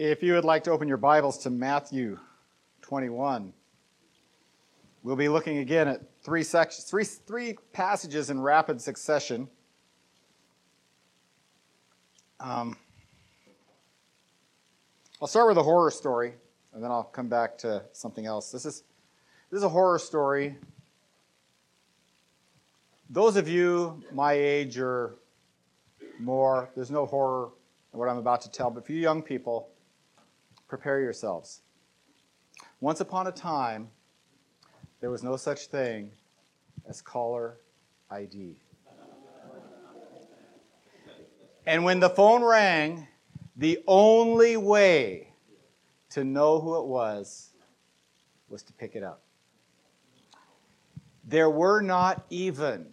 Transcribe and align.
If 0.00 0.22
you 0.22 0.34
would 0.34 0.44
like 0.44 0.62
to 0.62 0.70
open 0.70 0.86
your 0.86 0.96
Bibles 0.96 1.38
to 1.38 1.50
Matthew 1.50 2.20
21, 2.82 3.52
we'll 5.02 5.16
be 5.16 5.28
looking 5.28 5.58
again 5.58 5.88
at 5.88 6.02
three 6.22 6.44
sections, 6.44 6.84
three, 6.84 7.02
three 7.02 7.56
passages 7.72 8.30
in 8.30 8.40
rapid 8.40 8.80
succession. 8.80 9.48
Um, 12.38 12.76
I'll 15.20 15.26
start 15.26 15.48
with 15.48 15.58
a 15.58 15.64
horror 15.64 15.90
story, 15.90 16.34
and 16.72 16.80
then 16.80 16.92
I'll 16.92 17.02
come 17.02 17.28
back 17.28 17.58
to 17.58 17.82
something 17.92 18.24
else. 18.24 18.52
This 18.52 18.66
is 18.66 18.84
this 19.50 19.58
is 19.58 19.64
a 19.64 19.68
horror 19.68 19.98
story. 19.98 20.58
Those 23.10 23.34
of 23.34 23.48
you 23.48 24.00
my 24.12 24.34
age 24.34 24.78
or 24.78 25.16
more, 26.20 26.70
there's 26.76 26.92
no 26.92 27.04
horror 27.04 27.48
in 27.92 27.98
what 27.98 28.08
I'm 28.08 28.18
about 28.18 28.42
to 28.42 28.50
tell, 28.52 28.70
but 28.70 28.86
for 28.86 28.92
you 28.92 29.00
young 29.00 29.22
people, 29.22 29.70
prepare 30.68 31.00
yourselves. 31.00 31.62
Once 32.80 33.00
upon 33.00 33.26
a 33.26 33.32
time, 33.32 33.88
there 35.00 35.10
was 35.10 35.22
no 35.22 35.36
such 35.36 35.66
thing 35.66 36.10
as 36.88 37.00
caller 37.00 37.56
ID. 38.10 38.56
And 41.66 41.84
when 41.84 42.00
the 42.00 42.08
phone 42.08 42.42
rang, 42.42 43.08
the 43.56 43.80
only 43.86 44.56
way 44.56 45.32
to 46.10 46.24
know 46.24 46.60
who 46.60 46.78
it 46.78 46.86
was 46.86 47.50
was 48.48 48.62
to 48.62 48.72
pick 48.72 48.96
it 48.96 49.02
up. 49.02 49.22
There 51.24 51.50
were 51.50 51.82
not 51.82 52.24
even 52.30 52.86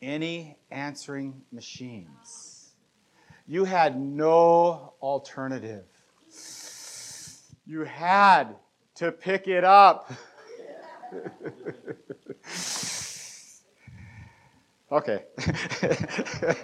any 0.00 0.56
answering 0.70 1.42
machines. 1.50 2.74
You 3.46 3.64
had 3.64 3.98
no 4.00 4.94
alternative. 5.02 5.86
You 7.66 7.84
had 7.84 8.56
to 8.96 9.10
pick 9.10 9.48
it 9.48 9.64
up. 9.64 10.12
okay. 14.92 15.24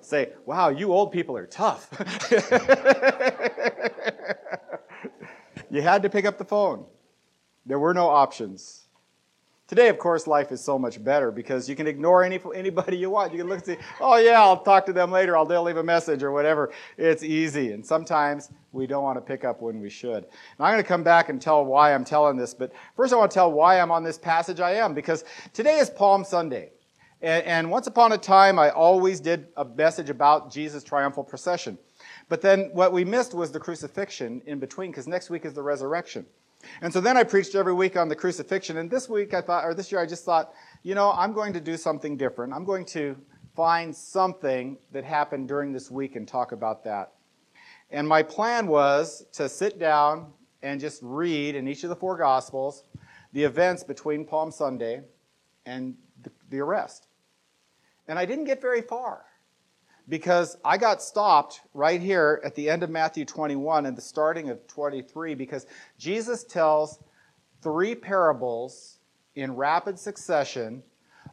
Say, 0.00 0.32
wow, 0.46 0.70
you 0.70 0.92
old 0.92 1.12
people 1.12 1.36
are 1.36 1.46
tough. 1.46 1.90
you 5.70 5.82
had 5.82 6.02
to 6.02 6.10
pick 6.10 6.24
up 6.24 6.38
the 6.38 6.44
phone. 6.44 6.86
There 7.66 7.78
were 7.78 7.94
no 7.94 8.08
options. 8.08 8.83
Today, 9.66 9.88
of 9.88 9.96
course, 9.98 10.26
life 10.26 10.52
is 10.52 10.62
so 10.62 10.78
much 10.78 11.02
better 11.02 11.30
because 11.30 11.70
you 11.70 11.74
can 11.74 11.86
ignore 11.86 12.22
any, 12.22 12.38
anybody 12.54 12.98
you 12.98 13.08
want. 13.08 13.32
You 13.32 13.38
can 13.38 13.48
look 13.48 13.66
and 13.66 13.66
see, 13.66 13.84
oh, 13.98 14.16
yeah, 14.18 14.38
I'll 14.38 14.62
talk 14.62 14.84
to 14.86 14.92
them 14.92 15.10
later. 15.10 15.38
I'll, 15.38 15.46
they'll 15.46 15.62
leave 15.62 15.78
a 15.78 15.82
message 15.82 16.22
or 16.22 16.32
whatever. 16.32 16.70
It's 16.98 17.22
easy. 17.22 17.72
And 17.72 17.84
sometimes 17.84 18.50
we 18.72 18.86
don't 18.86 19.02
want 19.02 19.16
to 19.16 19.22
pick 19.22 19.42
up 19.42 19.62
when 19.62 19.80
we 19.80 19.88
should. 19.88 20.24
And 20.24 20.26
I'm 20.60 20.74
going 20.74 20.82
to 20.82 20.86
come 20.86 21.02
back 21.02 21.30
and 21.30 21.40
tell 21.40 21.64
why 21.64 21.94
I'm 21.94 22.04
telling 22.04 22.36
this. 22.36 22.52
But 22.52 22.72
first, 22.94 23.14
I 23.14 23.16
want 23.16 23.30
to 23.30 23.34
tell 23.34 23.52
why 23.52 23.80
I'm 23.80 23.90
on 23.90 24.04
this 24.04 24.18
passage 24.18 24.60
I 24.60 24.72
am 24.74 24.92
because 24.92 25.24
today 25.54 25.78
is 25.78 25.88
Palm 25.88 26.24
Sunday. 26.24 26.70
And, 27.22 27.42
and 27.46 27.70
once 27.70 27.86
upon 27.86 28.12
a 28.12 28.18
time, 28.18 28.58
I 28.58 28.68
always 28.68 29.18
did 29.18 29.46
a 29.56 29.64
message 29.64 30.10
about 30.10 30.52
Jesus' 30.52 30.84
triumphal 30.84 31.24
procession. 31.24 31.78
But 32.28 32.42
then 32.42 32.68
what 32.74 32.92
we 32.92 33.02
missed 33.02 33.32
was 33.32 33.50
the 33.50 33.60
crucifixion 33.60 34.42
in 34.44 34.58
between 34.58 34.90
because 34.90 35.08
next 35.08 35.30
week 35.30 35.46
is 35.46 35.54
the 35.54 35.62
resurrection. 35.62 36.26
And 36.80 36.92
so 36.92 37.00
then 37.00 37.16
I 37.16 37.24
preached 37.24 37.54
every 37.54 37.72
week 37.72 37.96
on 37.96 38.08
the 38.08 38.16
crucifixion. 38.16 38.76
And 38.78 38.90
this 38.90 39.08
week 39.08 39.34
I 39.34 39.40
thought, 39.40 39.64
or 39.64 39.74
this 39.74 39.90
year 39.92 40.00
I 40.00 40.06
just 40.06 40.24
thought, 40.24 40.52
you 40.82 40.94
know, 40.94 41.12
I'm 41.12 41.32
going 41.32 41.52
to 41.52 41.60
do 41.60 41.76
something 41.76 42.16
different. 42.16 42.52
I'm 42.52 42.64
going 42.64 42.84
to 42.86 43.16
find 43.54 43.94
something 43.94 44.78
that 44.92 45.04
happened 45.04 45.48
during 45.48 45.72
this 45.72 45.90
week 45.90 46.16
and 46.16 46.26
talk 46.26 46.52
about 46.52 46.84
that. 46.84 47.12
And 47.90 48.08
my 48.08 48.22
plan 48.22 48.66
was 48.66 49.26
to 49.32 49.48
sit 49.48 49.78
down 49.78 50.32
and 50.62 50.80
just 50.80 51.00
read 51.02 51.54
in 51.54 51.68
each 51.68 51.84
of 51.84 51.90
the 51.90 51.96
four 51.96 52.16
Gospels 52.16 52.84
the 53.32 53.44
events 53.44 53.82
between 53.84 54.24
Palm 54.24 54.50
Sunday 54.50 55.02
and 55.66 55.94
the, 56.50 56.60
arrest. 56.60 57.08
And 58.06 58.18
I 58.18 58.24
didn't 58.24 58.44
get 58.44 58.60
very 58.60 58.80
far 58.80 59.24
because 60.08 60.56
I 60.64 60.76
got 60.76 61.02
stopped 61.02 61.62
right 61.72 62.00
here 62.00 62.40
at 62.44 62.54
the 62.54 62.68
end 62.68 62.82
of 62.82 62.90
Matthew 62.90 63.24
21 63.24 63.86
and 63.86 63.96
the 63.96 64.02
starting 64.02 64.50
of 64.50 64.66
23 64.66 65.34
because 65.34 65.66
Jesus 65.98 66.44
tells 66.44 66.98
three 67.62 67.94
parables 67.94 68.98
in 69.34 69.56
rapid 69.56 69.98
succession 69.98 70.82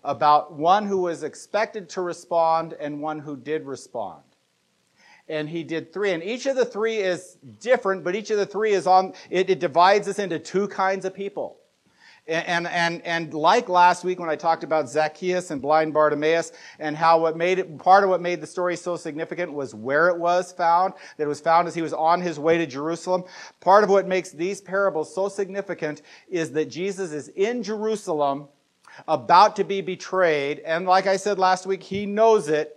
about 0.04 0.54
one 0.54 0.86
who 0.86 1.00
was 1.00 1.24
expected 1.24 1.90
to 1.90 2.02
respond 2.02 2.74
and 2.80 3.02
one 3.02 3.20
who 3.20 3.36
did 3.36 3.66
respond. 3.66 4.24
And 5.28 5.48
he 5.48 5.64
did 5.64 5.94
three, 5.94 6.12
and 6.12 6.24
each 6.24 6.46
of 6.46 6.56
the 6.56 6.66
three 6.66 6.98
is 6.98 7.38
different, 7.60 8.04
but 8.04 8.16
each 8.16 8.32
of 8.32 8.38
the 8.38 8.46
three 8.46 8.72
is 8.72 8.88
on, 8.88 9.14
it, 9.30 9.50
it 9.50 9.60
divides 9.60 10.08
us 10.08 10.20
into 10.20 10.40
two 10.40 10.68
kinds 10.68 11.06
of 11.06 11.14
people. 11.14 11.58
And, 12.28 12.68
and, 12.68 13.02
and 13.02 13.34
like 13.34 13.68
last 13.68 14.04
week 14.04 14.20
when 14.20 14.30
I 14.30 14.36
talked 14.36 14.64
about 14.64 14.88
Zacchaeus 14.88 15.50
and 15.50 15.60
blind 15.60 15.92
Bartimaeus 15.92 16.52
and 16.78 16.96
how 16.96 17.20
what 17.20 17.36
made 17.36 17.58
it, 17.58 17.80
part 17.80 18.04
of 18.04 18.12
what 18.12 18.22
made 18.22 18.42
the 18.42 18.48
story 18.48 18.76
so 18.76 18.96
significant 18.96 19.52
was 19.52 19.74
where 19.74 20.08
it 20.08 20.18
was 20.18 20.52
found, 20.52 20.94
that 21.18 21.24
it 21.24 21.28
was 21.28 21.42
found 21.42 21.68
as 21.68 21.74
he 21.74 21.82
was 21.82 21.94
on 21.94 22.22
his 22.22 22.40
way 22.40 22.60
to 22.60 22.68
Jerusalem. 22.68 23.24
Part 23.60 23.84
of 23.84 23.90
what 23.90 24.08
makes 24.08 24.30
these 24.30 24.62
parables 24.62 25.14
so 25.14 25.30
significant 25.30 26.04
is 26.30 26.52
that 26.52 26.70
Jesus 26.70 27.12
is 27.12 27.30
in 27.30 27.64
Jerusalem 27.64 28.48
about 29.08 29.56
to 29.56 29.64
be 29.64 29.82
betrayed. 29.82 30.60
And 30.60 30.86
like 30.86 31.08
I 31.08 31.18
said 31.18 31.40
last 31.40 31.66
week, 31.66 31.82
he 31.82 32.06
knows 32.06 32.50
it. 32.50 32.76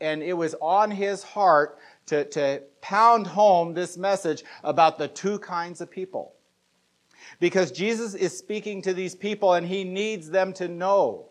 And 0.00 0.22
it 0.22 0.34
was 0.34 0.54
on 0.60 0.90
his 0.90 1.22
heart 1.22 1.78
to, 2.06 2.24
to 2.26 2.62
pound 2.82 3.26
home 3.26 3.72
this 3.72 3.96
message 3.96 4.44
about 4.64 4.98
the 4.98 5.08
two 5.08 5.38
kinds 5.38 5.80
of 5.80 5.90
people 5.90 6.34
because 7.40 7.72
Jesus 7.72 8.14
is 8.14 8.36
speaking 8.36 8.82
to 8.82 8.94
these 8.94 9.14
people 9.14 9.54
and 9.54 9.66
he 9.66 9.84
needs 9.84 10.30
them 10.30 10.52
to 10.54 10.68
know 10.68 11.30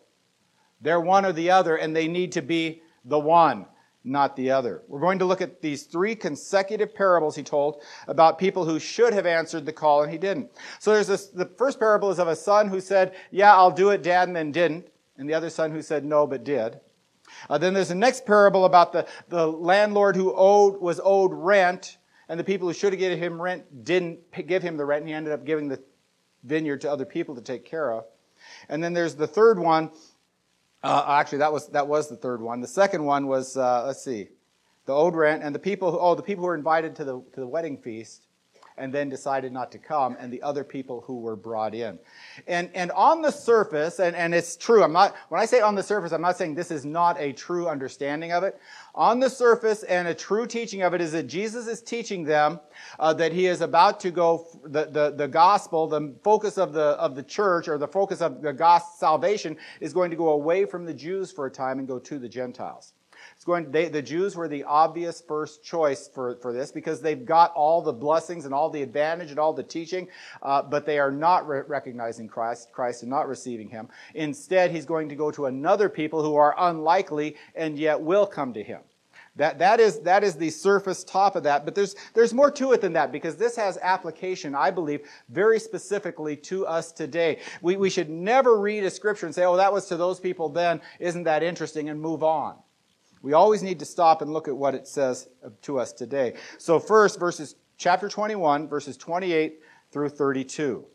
they're 0.82 1.00
one 1.00 1.26
or 1.26 1.32
the 1.32 1.52
other 1.52 1.76
and 1.76 1.96
they 1.96 2.08
need 2.08 2.32
to 2.34 2.42
be 2.42 2.82
the 3.06 3.20
one, 3.20 3.66
not 4.04 4.36
the 4.36 4.52
other. 4.52 4.82
We're 4.88 5.00
going 5.00 5.20
to 5.20 5.26
look 5.26 5.42
at 5.42 5.62
these 5.62 5.84
three 5.84 6.16
consecutive 6.16 6.94
parables 6.94 7.36
he 7.36 7.44
told 7.44 7.84
about 8.08 8.40
people 8.40 8.66
who 8.66 8.80
should 8.80 9.14
have 9.14 9.26
answered 9.26 9.66
the 9.66 9.74
call 9.74 10.02
and 10.04 10.12
he 10.12 10.18
didn't. 10.18 10.50
So 10.80 10.94
there's 10.94 11.08
this, 11.08 11.28
the 11.28 11.46
first 11.46 11.80
parable 11.80 12.10
is 12.10 12.20
of 12.20 12.28
a 12.28 12.36
son 12.36 12.68
who 12.68 12.82
said, 12.82 13.14
Yeah, 13.30 13.54
I'll 13.54 13.72
do 13.72 13.92
it, 13.92 14.02
dad, 14.02 14.28
and 14.28 14.36
then 14.36 14.52
didn't. 14.52 14.88
And 15.18 15.30
the 15.30 15.36
other 15.36 15.50
son 15.50 15.72
who 15.72 15.82
said, 15.82 16.04
No, 16.04 16.26
but 16.26 16.44
did. 16.44 16.80
Uh, 17.50 17.58
then 17.58 17.74
there's 17.74 17.90
the 17.90 17.96
next 17.96 18.26
parable 18.26 18.66
about 18.66 18.92
the, 18.92 19.08
the 19.30 19.48
landlord 19.48 20.16
who 20.16 20.34
owed, 20.36 20.82
was 20.82 21.00
owed 21.04 21.32
rent, 21.34 21.98
and 22.28 22.40
the 22.40 22.44
people 22.44 22.68
who 22.68 22.74
should 22.74 22.94
have 22.94 23.00
given 23.00 23.18
him 23.18 23.42
rent 23.42 23.84
didn't 23.84 24.20
give 24.48 24.64
him 24.64 24.78
the 24.78 24.86
rent, 24.86 25.02
and 25.02 25.10
he 25.10 25.14
ended 25.14 25.34
up 25.34 25.46
giving 25.46 25.68
the 25.68 25.82
vineyard 26.44 26.82
to 26.82 26.92
other 26.92 27.06
people 27.06 27.36
to 27.36 27.42
take 27.42 27.66
care 27.66 27.92
of. 27.92 28.06
And 28.70 28.84
then 28.84 28.94
there's 28.94 29.16
the 29.16 29.28
third 29.28 29.60
one. 29.60 29.92
Uh, 30.84 31.06
actually, 31.08 31.40
that 31.40 31.54
was 31.54 31.68
that 31.70 31.88
was 31.88 32.10
the 32.10 32.16
third 32.16 32.42
one. 32.42 32.60
The 32.62 32.68
second 32.68 33.04
one 33.04 33.28
was 33.28 33.56
uh, 33.56 33.86
let's 33.86 34.04
see, 34.04 34.30
the 34.86 34.94
old 34.94 35.16
rent 35.16 35.44
and 35.44 35.54
the 35.54 35.60
people. 35.60 35.92
Who, 35.92 36.00
oh, 36.00 36.16
the 36.16 36.24
people 36.24 36.44
who 36.44 36.48
were 36.48 36.56
invited 36.56 36.96
to 36.96 37.04
the 37.04 37.22
to 37.34 37.40
the 37.40 37.48
wedding 37.48 37.78
feast 37.78 38.26
and 38.78 38.92
then 38.92 39.10
decided 39.10 39.52
not 39.52 39.72
to 39.72 39.78
come, 39.78 40.18
and 40.20 40.34
the 40.34 40.42
other 40.42 40.64
people 40.64 41.02
who 41.02 41.20
were 41.20 41.36
brought 41.36 41.76
in. 41.76 42.00
And, 42.48 42.70
and 42.74 42.92
on 42.92 43.22
the 43.22 43.32
surface, 43.32 44.00
and, 44.00 44.16
and 44.16 44.34
it's 44.34 44.58
true, 44.58 44.84
I'm 44.84 44.92
not, 44.92 45.16
when 45.30 45.40
I 45.40 45.46
say 45.46 45.62
on 45.62 45.76
the 45.76 45.84
surface, 45.84 46.12
I'm 46.12 46.22
not 46.22 46.38
saying 46.38 46.56
this 46.56 46.72
is 46.72 46.84
not 46.84 47.20
a 47.20 47.32
true 47.34 47.68
understanding 47.68 48.32
of 48.32 48.44
it. 48.44 48.60
On 48.94 49.20
the 49.20 49.30
surface, 49.30 49.84
and 49.84 50.08
a 50.08 50.14
true 50.14 50.46
teaching 50.46 50.82
of 50.82 50.94
it 50.94 51.00
is 51.00 51.14
that 51.14 51.28
Jesus 51.28 51.68
is 51.68 51.82
teaching 51.82 52.26
them 52.26 52.60
uh, 53.00 53.14
that 53.14 53.32
he 53.32 53.48
is 53.48 53.62
about 53.62 54.02
to 54.02 54.12
go, 54.12 54.46
the, 54.64 54.86
the, 54.86 55.14
the 55.16 55.28
gospel, 55.28 55.88
the 55.88 56.14
focus 56.24 56.58
of 56.58 56.74
the, 56.74 56.98
of 57.00 57.16
the 57.16 57.24
church, 57.24 57.70
or 57.70 57.78
the 57.78 57.88
focus 57.88 58.22
of 58.22 58.42
the 58.42 58.52
gospel 58.52 58.94
salvation 58.98 59.56
is 59.80 59.94
going 59.94 60.12
to 60.12 60.18
go 60.18 60.30
away 60.30 60.66
from 60.66 60.86
the 60.86 60.94
Jews 60.94 61.32
for 61.32 61.46
a 61.46 61.52
time 61.52 61.80
and 61.80 61.88
go 61.88 62.00
to 62.00 62.20
the 62.20 62.28
Gentiles. 62.28 62.94
It's 63.36 63.46
going, 63.46 63.72
they, 63.72 63.90
the 63.90 64.02
Jews 64.02 64.36
were 64.36 64.48
the 64.48 64.64
obvious 64.64 65.22
first 65.22 65.64
choice 65.64 66.08
for, 66.08 66.36
for 66.38 66.54
this 66.54 66.72
because 66.72 67.02
they've 67.02 67.26
got 67.26 67.52
all 67.54 67.82
the 67.82 67.94
blessings 67.94 68.46
and 68.46 68.54
all 68.54 68.70
the 68.70 68.84
advantage 68.84 69.32
and 69.32 69.40
all 69.40 69.54
the 69.54 69.64
teaching, 69.64 70.08
uh, 70.42 70.62
but 70.62 70.86
they 70.86 71.00
are 71.00 71.12
not 71.12 71.48
re- 71.48 71.64
recognizing 71.68 72.28
Christ, 72.28 72.72
Christ 72.72 73.02
and 73.02 73.10
not 73.10 73.28
receiving 73.28 73.70
Him. 73.70 73.90
Instead, 74.14 74.72
He's 74.72 74.86
going 74.86 75.10
to 75.10 75.16
go 75.16 75.32
to 75.32 75.48
another 75.48 75.90
people 75.90 76.22
who 76.22 76.36
are 76.36 76.54
unlikely 76.58 77.36
and 77.56 77.80
yet 77.80 78.00
will 78.00 78.28
come 78.28 78.54
to 78.54 78.64
Him. 78.64 78.82
That, 79.38 79.60
that, 79.60 79.80
is, 79.80 80.00
that 80.00 80.26
is 80.26 80.36
the 80.36 80.50
surface 80.50 81.06
top 81.06 81.38
of 81.38 81.44
that, 81.44 81.64
but 81.64 81.74
there's, 81.74 81.96
there's 82.14 82.34
more 82.34 82.52
to 82.52 82.74
it 82.74 82.82
than 82.82 82.92
that 82.94 83.14
because 83.14 83.38
this 83.38 83.56
has 83.56 83.78
application, 83.82 84.54
I 84.54 84.72
believe, 84.72 85.08
very 85.30 85.58
specifically 85.58 86.36
to 86.38 86.68
us 86.68 86.92
today. 86.92 87.40
We, 87.62 87.78
we 87.78 87.90
should 87.90 88.10
never 88.10 88.60
read 88.60 88.84
a 88.84 88.90
scripture 88.90 89.26
and 89.28 89.34
say, 89.34 89.46
oh, 89.46 89.56
that 89.56 89.72
was 89.72 89.86
to 89.88 89.96
those 89.96 90.20
people 90.20 90.50
then, 90.50 90.82
isn't 91.00 91.24
that 91.24 91.44
interesting, 91.44 91.88
and 91.88 92.00
move 92.00 92.24
on. 92.24 92.58
We 93.22 93.32
always 93.34 93.64
need 93.64 93.80
to 93.80 93.86
stop 93.86 94.22
and 94.22 94.34
look 94.34 94.50
at 94.50 94.58
what 94.58 94.76
it 94.76 94.86
says 94.86 95.30
uh, 95.46 95.50
to 95.62 95.80
us 95.80 95.94
today. 95.94 96.34
So 96.58 96.78
first, 96.78 97.18
verses 97.18 97.56
chapter 97.78 98.10
21, 98.10 98.68
verses 98.68 98.98
28 98.98 99.60
through 99.92 100.10
32. 100.10 100.86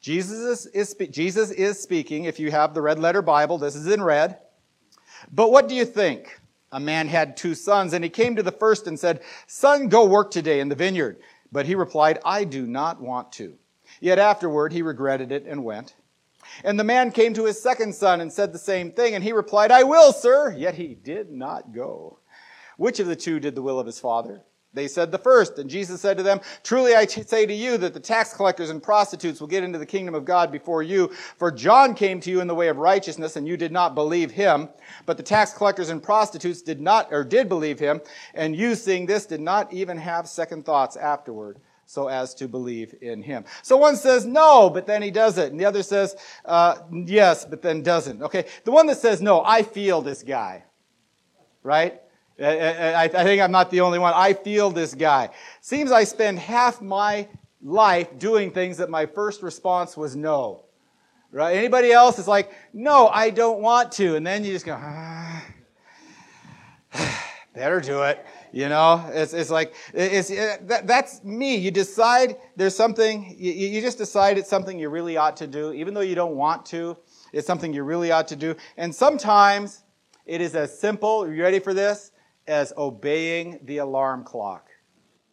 Jesus 0.00 0.66
is, 0.66 0.66
is, 0.66 1.08
Jesus 1.10 1.50
is 1.50 1.80
speaking. 1.80 2.24
If 2.24 2.38
you 2.38 2.52
have 2.52 2.72
the 2.72 2.82
red 2.82 3.00
letter 3.00 3.22
Bible, 3.22 3.58
this 3.58 3.74
is 3.74 3.88
in 3.88 4.02
red. 4.02 4.38
But 5.32 5.50
what 5.50 5.68
do 5.68 5.74
you 5.74 5.84
think? 5.84 6.37
A 6.70 6.80
man 6.80 7.08
had 7.08 7.36
two 7.36 7.54
sons, 7.54 7.92
and 7.92 8.04
he 8.04 8.10
came 8.10 8.36
to 8.36 8.42
the 8.42 8.52
first 8.52 8.86
and 8.86 8.98
said, 8.98 9.22
Son, 9.46 9.88
go 9.88 10.04
work 10.04 10.30
today 10.30 10.60
in 10.60 10.68
the 10.68 10.74
vineyard. 10.74 11.18
But 11.50 11.66
he 11.66 11.74
replied, 11.74 12.18
I 12.24 12.44
do 12.44 12.66
not 12.66 13.00
want 13.00 13.32
to. 13.32 13.54
Yet 14.00 14.18
afterward 14.18 14.72
he 14.72 14.82
regretted 14.82 15.32
it 15.32 15.46
and 15.46 15.64
went. 15.64 15.94
And 16.62 16.78
the 16.78 16.84
man 16.84 17.10
came 17.10 17.34
to 17.34 17.44
his 17.44 17.60
second 17.60 17.94
son 17.94 18.20
and 18.20 18.32
said 18.32 18.52
the 18.52 18.58
same 18.58 18.92
thing, 18.92 19.14
and 19.14 19.24
he 19.24 19.32
replied, 19.32 19.70
I 19.70 19.82
will, 19.82 20.12
sir. 20.12 20.54
Yet 20.56 20.74
he 20.74 20.94
did 20.94 21.30
not 21.30 21.72
go. 21.72 22.18
Which 22.76 23.00
of 23.00 23.06
the 23.06 23.16
two 23.16 23.40
did 23.40 23.54
the 23.54 23.62
will 23.62 23.80
of 23.80 23.86
his 23.86 23.98
father? 23.98 24.42
They 24.74 24.86
said 24.86 25.10
the 25.10 25.18
first. 25.18 25.58
And 25.58 25.70
Jesus 25.70 26.00
said 26.00 26.16
to 26.18 26.22
them, 26.22 26.40
Truly 26.62 26.94
I 26.94 27.06
say 27.06 27.46
to 27.46 27.54
you 27.54 27.78
that 27.78 27.94
the 27.94 28.00
tax 28.00 28.34
collectors 28.34 28.70
and 28.70 28.82
prostitutes 28.82 29.40
will 29.40 29.48
get 29.48 29.64
into 29.64 29.78
the 29.78 29.86
kingdom 29.86 30.14
of 30.14 30.24
God 30.24 30.52
before 30.52 30.82
you. 30.82 31.08
For 31.36 31.50
John 31.50 31.94
came 31.94 32.20
to 32.20 32.30
you 32.30 32.40
in 32.40 32.46
the 32.46 32.54
way 32.54 32.68
of 32.68 32.76
righteousness, 32.76 33.36
and 33.36 33.48
you 33.48 33.56
did 33.56 33.72
not 33.72 33.94
believe 33.94 34.30
him. 34.30 34.68
But 35.06 35.16
the 35.16 35.22
tax 35.22 35.54
collectors 35.54 35.88
and 35.88 36.02
prostitutes 36.02 36.60
did 36.60 36.80
not, 36.80 37.08
or 37.10 37.24
did 37.24 37.48
believe 37.48 37.78
him. 37.78 38.00
And 38.34 38.54
you, 38.54 38.74
seeing 38.74 39.06
this, 39.06 39.24
did 39.24 39.40
not 39.40 39.72
even 39.72 39.96
have 39.96 40.28
second 40.28 40.66
thoughts 40.66 40.96
afterward 40.96 41.58
so 41.86 42.08
as 42.08 42.34
to 42.34 42.46
believe 42.46 42.94
in 43.00 43.22
him. 43.22 43.46
So 43.62 43.78
one 43.78 43.96
says 43.96 44.26
no, 44.26 44.68
but 44.68 44.86
then 44.86 45.00
he 45.00 45.10
does 45.10 45.38
it. 45.38 45.50
And 45.50 45.58
the 45.58 45.64
other 45.64 45.82
says 45.82 46.14
uh, 46.44 46.76
yes, 46.92 47.46
but 47.46 47.62
then 47.62 47.82
doesn't. 47.82 48.22
Okay. 48.22 48.44
The 48.64 48.70
one 48.70 48.86
that 48.88 48.98
says 48.98 49.22
no, 49.22 49.42
I 49.42 49.62
feel 49.62 50.02
this 50.02 50.22
guy. 50.22 50.64
Right? 51.62 52.02
I 52.40 53.08
think 53.08 53.42
I'm 53.42 53.50
not 53.50 53.70
the 53.70 53.80
only 53.80 53.98
one. 53.98 54.12
I 54.14 54.32
feel 54.32 54.70
this 54.70 54.94
guy. 54.94 55.30
Seems 55.60 55.90
I 55.90 56.04
spend 56.04 56.38
half 56.38 56.80
my 56.80 57.28
life 57.62 58.18
doing 58.18 58.50
things 58.50 58.76
that 58.76 58.90
my 58.90 59.06
first 59.06 59.42
response 59.42 59.96
was 59.96 60.14
no. 60.14 60.64
Right? 61.30 61.56
Anybody 61.56 61.92
else 61.92 62.18
is 62.18 62.28
like, 62.28 62.50
no, 62.72 63.08
I 63.08 63.30
don't 63.30 63.60
want 63.60 63.92
to. 63.92 64.16
And 64.16 64.26
then 64.26 64.44
you 64.44 64.52
just 64.52 64.64
go, 64.64 64.78
ah, 64.80 65.44
better 67.54 67.80
do 67.80 68.02
it. 68.02 68.24
You 68.50 68.70
know, 68.70 69.04
it's, 69.12 69.34
it's 69.34 69.50
like, 69.50 69.74
it's, 69.92 70.30
it, 70.30 70.66
that, 70.68 70.86
that's 70.86 71.22
me. 71.22 71.56
You 71.56 71.70
decide 71.70 72.36
there's 72.56 72.74
something, 72.74 73.36
you, 73.38 73.52
you 73.52 73.82
just 73.82 73.98
decide 73.98 74.38
it's 74.38 74.48
something 74.48 74.78
you 74.78 74.88
really 74.88 75.18
ought 75.18 75.36
to 75.38 75.46
do, 75.46 75.72
even 75.74 75.92
though 75.92 76.00
you 76.00 76.14
don't 76.14 76.34
want 76.34 76.64
to. 76.66 76.96
It's 77.32 77.46
something 77.46 77.74
you 77.74 77.82
really 77.82 78.10
ought 78.10 78.28
to 78.28 78.36
do. 78.36 78.54
And 78.78 78.94
sometimes 78.94 79.84
it 80.24 80.40
is 80.40 80.54
as 80.54 80.78
simple, 80.78 81.24
are 81.24 81.34
you 81.34 81.42
ready 81.42 81.58
for 81.58 81.74
this? 81.74 82.12
As 82.48 82.72
obeying 82.76 83.60
the 83.62 83.78
alarm 83.78 84.24
clock. 84.24 84.70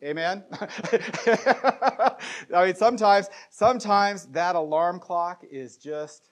Amen? 0.04 0.44
I 0.62 2.16
mean, 2.54 2.76
sometimes, 2.76 3.30
sometimes 3.50 4.28
that 4.28 4.56
alarm 4.56 5.00
clock 5.00 5.44
is 5.50 5.78
just, 5.78 6.30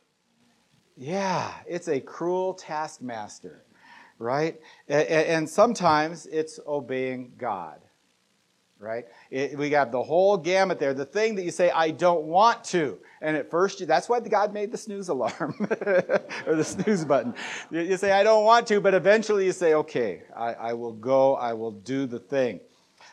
yeah, 0.96 1.52
it's 1.66 1.88
a 1.88 2.00
cruel 2.00 2.54
taskmaster 2.54 3.64
right? 4.20 4.60
And 4.88 5.48
sometimes 5.48 6.26
it's 6.28 6.60
obeying 6.66 7.34
God, 7.38 7.80
right? 8.84 9.06
It, 9.32 9.58
we 9.58 9.70
got 9.70 9.92
the 9.92 10.04
whole 10.04 10.38
gamut 10.38 10.78
there. 10.78 10.94
The 10.94 11.06
thing 11.06 11.36
that 11.36 11.44
you 11.44 11.52
say, 11.52 11.72
I 11.72 11.92
don't 11.92 12.24
want 12.24 12.64
to. 12.66 13.00
And 13.22 13.38
at 13.38 13.50
first, 13.50 13.80
you, 13.80 13.86
that's 13.86 14.10
why 14.10 14.20
God 14.20 14.54
made 14.54 14.72
the 14.72 14.78
snooze 14.78 15.10
alarm 15.10 15.56
or 16.46 16.56
the 16.56 16.64
snooze 16.64 17.06
button. 17.06 17.34
You 17.72 17.98
say, 17.98 18.12
I 18.12 18.24
don't 18.24 18.44
want 18.44 18.68
to, 18.68 18.82
but 18.82 18.94
eventually 18.94 19.46
you 19.46 19.54
say, 19.54 19.74
okay, 19.74 20.24
I, 20.36 20.54
I 20.54 20.74
will 20.74 20.94
go, 20.94 21.36
I 21.36 21.54
will 21.54 21.72
do 21.72 22.06
the 22.06 22.20
thing. 22.20 22.60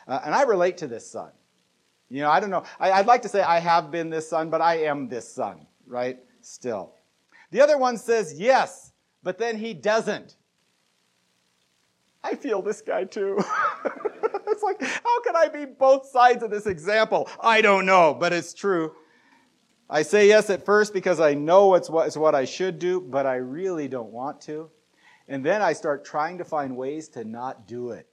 Uh, 0.07 0.19
and 0.25 0.35
I 0.35 0.43
relate 0.43 0.77
to 0.77 0.87
this 0.87 1.09
son. 1.09 1.31
You 2.09 2.21
know, 2.21 2.29
I 2.29 2.41
don't 2.41 2.49
know. 2.49 2.63
I, 2.79 2.91
I'd 2.91 3.05
like 3.05 3.21
to 3.21 3.29
say 3.29 3.41
I 3.41 3.59
have 3.59 3.89
been 3.89 4.09
this 4.09 4.29
son, 4.29 4.49
but 4.49 4.59
I 4.59 4.79
am 4.79 5.07
this 5.07 5.31
son, 5.33 5.65
right? 5.87 6.19
Still. 6.41 6.93
The 7.51 7.61
other 7.61 7.77
one 7.77 7.97
says 7.97 8.37
yes, 8.37 8.91
but 9.23 9.37
then 9.37 9.57
he 9.57 9.73
doesn't. 9.73 10.35
I 12.23 12.35
feel 12.35 12.61
this 12.61 12.81
guy 12.81 13.05
too. 13.05 13.39
it's 14.61 14.81
like, 14.81 14.89
how 14.89 15.21
can 15.21 15.35
I 15.35 15.47
be 15.47 15.65
both 15.65 16.07
sides 16.07 16.43
of 16.43 16.51
this 16.51 16.67
example? 16.67 17.29
I 17.41 17.61
don't 17.61 17.85
know, 17.85 18.15
but 18.19 18.33
it's 18.33 18.53
true. 18.53 18.93
I 19.89 20.03
say 20.03 20.27
yes 20.27 20.49
at 20.49 20.65
first 20.65 20.93
because 20.93 21.19
I 21.19 21.33
know 21.33 21.75
it's 21.75 21.89
what, 21.89 22.07
it's 22.07 22.17
what 22.17 22.35
I 22.35 22.45
should 22.45 22.79
do, 22.79 23.01
but 23.01 23.25
I 23.25 23.35
really 23.35 23.87
don't 23.87 24.11
want 24.11 24.39
to. 24.41 24.69
And 25.27 25.45
then 25.45 25.61
I 25.61 25.73
start 25.73 26.05
trying 26.05 26.37
to 26.37 26.45
find 26.45 26.77
ways 26.77 27.09
to 27.09 27.23
not 27.23 27.67
do 27.67 27.91
it. 27.91 28.07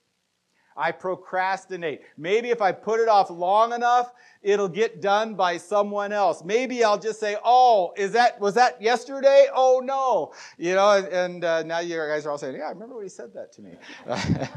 I 0.77 0.93
procrastinate. 0.93 2.03
Maybe 2.17 2.51
if 2.51 2.63
I 2.63 2.71
put 2.71 3.01
it 3.01 3.09
off 3.09 3.31
long 3.31 3.73
enough, 3.73 4.13
it'll 4.43 4.69
get 4.69 5.03
done 5.03 5.35
by 5.35 5.57
someone 5.57 6.13
else. 6.13 6.45
Maybe 6.45 6.85
I'll 6.85 7.01
just 7.01 7.19
say, 7.19 7.37
"Oh, 7.45 7.93
is 7.97 8.13
that 8.13 8.39
was 8.39 8.55
that 8.55 8.81
yesterday? 8.81 9.49
Oh 9.53 9.81
no!" 9.83 10.33
You 10.57 10.77
know, 10.77 10.93
and, 10.93 11.43
uh, 11.43 11.65
now 11.65 11.81
you 11.81 11.97
guys 11.97 12.25
are 12.27 12.31
all 12.31 12.39
saying, 12.39 12.55
"Yeah, 12.55 12.67
I 12.67 12.71
remember 12.71 12.95
when 12.95 13.05
he 13.05 13.09
said 13.09 13.35
that 13.35 13.53
to 13.55 13.63
me," 13.63 13.73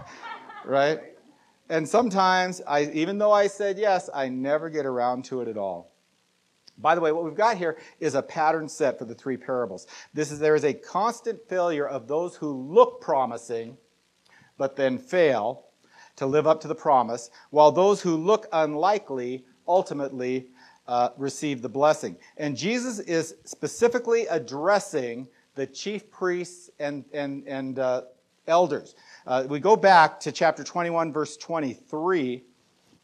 right? 0.63 0.99
And 1.71 1.88
sometimes, 1.88 2.62
I, 2.68 2.91
even 2.91 3.18
though 3.18 3.31
I 3.31 3.47
said 3.47 3.79
yes, 3.79 4.09
I 4.13 4.27
never 4.27 4.69
get 4.69 4.85
around 4.85 5.23
to 5.25 5.39
it 5.39 5.47
at 5.47 5.57
all. 5.57 5.94
By 6.77 6.95
the 6.95 7.01
way, 7.01 7.13
what 7.13 7.23
we've 7.23 7.33
got 7.33 7.56
here 7.56 7.77
is 8.01 8.13
a 8.13 8.21
pattern 8.21 8.68
set 8.68 9.00
for 9.00 9.06
the 9.06 9.15
three 9.15 9.38
parables. 9.38 9.88
This 10.13 10.31
is 10.33 10.39
there 10.39 10.56
is 10.56 10.65
a 10.65 10.73
constant 10.73 11.39
failure 11.47 11.88
of 11.88 12.09
those 12.09 12.35
who 12.35 12.51
look 12.51 13.00
promising, 13.00 13.77
but 14.57 14.75
then 14.75 14.97
fail 14.97 15.68
to 16.18 16.25
live 16.25 16.45
up 16.45 16.59
to 16.59 16.68
the 16.68 16.75
promise, 16.75 17.29
while 17.51 17.71
those 17.71 18.01
who 18.01 18.17
look 18.17 18.47
unlikely 18.51 19.45
ultimately 19.65 20.50
uh, 20.89 21.12
receive 21.15 21.62
the 21.62 21.69
blessing. 21.69 22.17
And 22.35 22.57
Jesus 22.57 23.00
is 23.00 23.35
specifically 23.45 24.27
addressing 24.27 25.25
the 25.56 25.67
chief 25.67 26.12
priests 26.12 26.69
and, 26.79 27.06
and, 27.13 27.47
and 27.47 27.79
uh, 27.79 28.01
elders. 28.47 28.95
Uh, 29.25 29.45
we 29.47 29.59
go 29.59 29.75
back 29.75 30.19
to 30.21 30.31
chapter 30.31 30.63
21, 30.63 31.13
verse 31.13 31.38
23. 31.38 32.44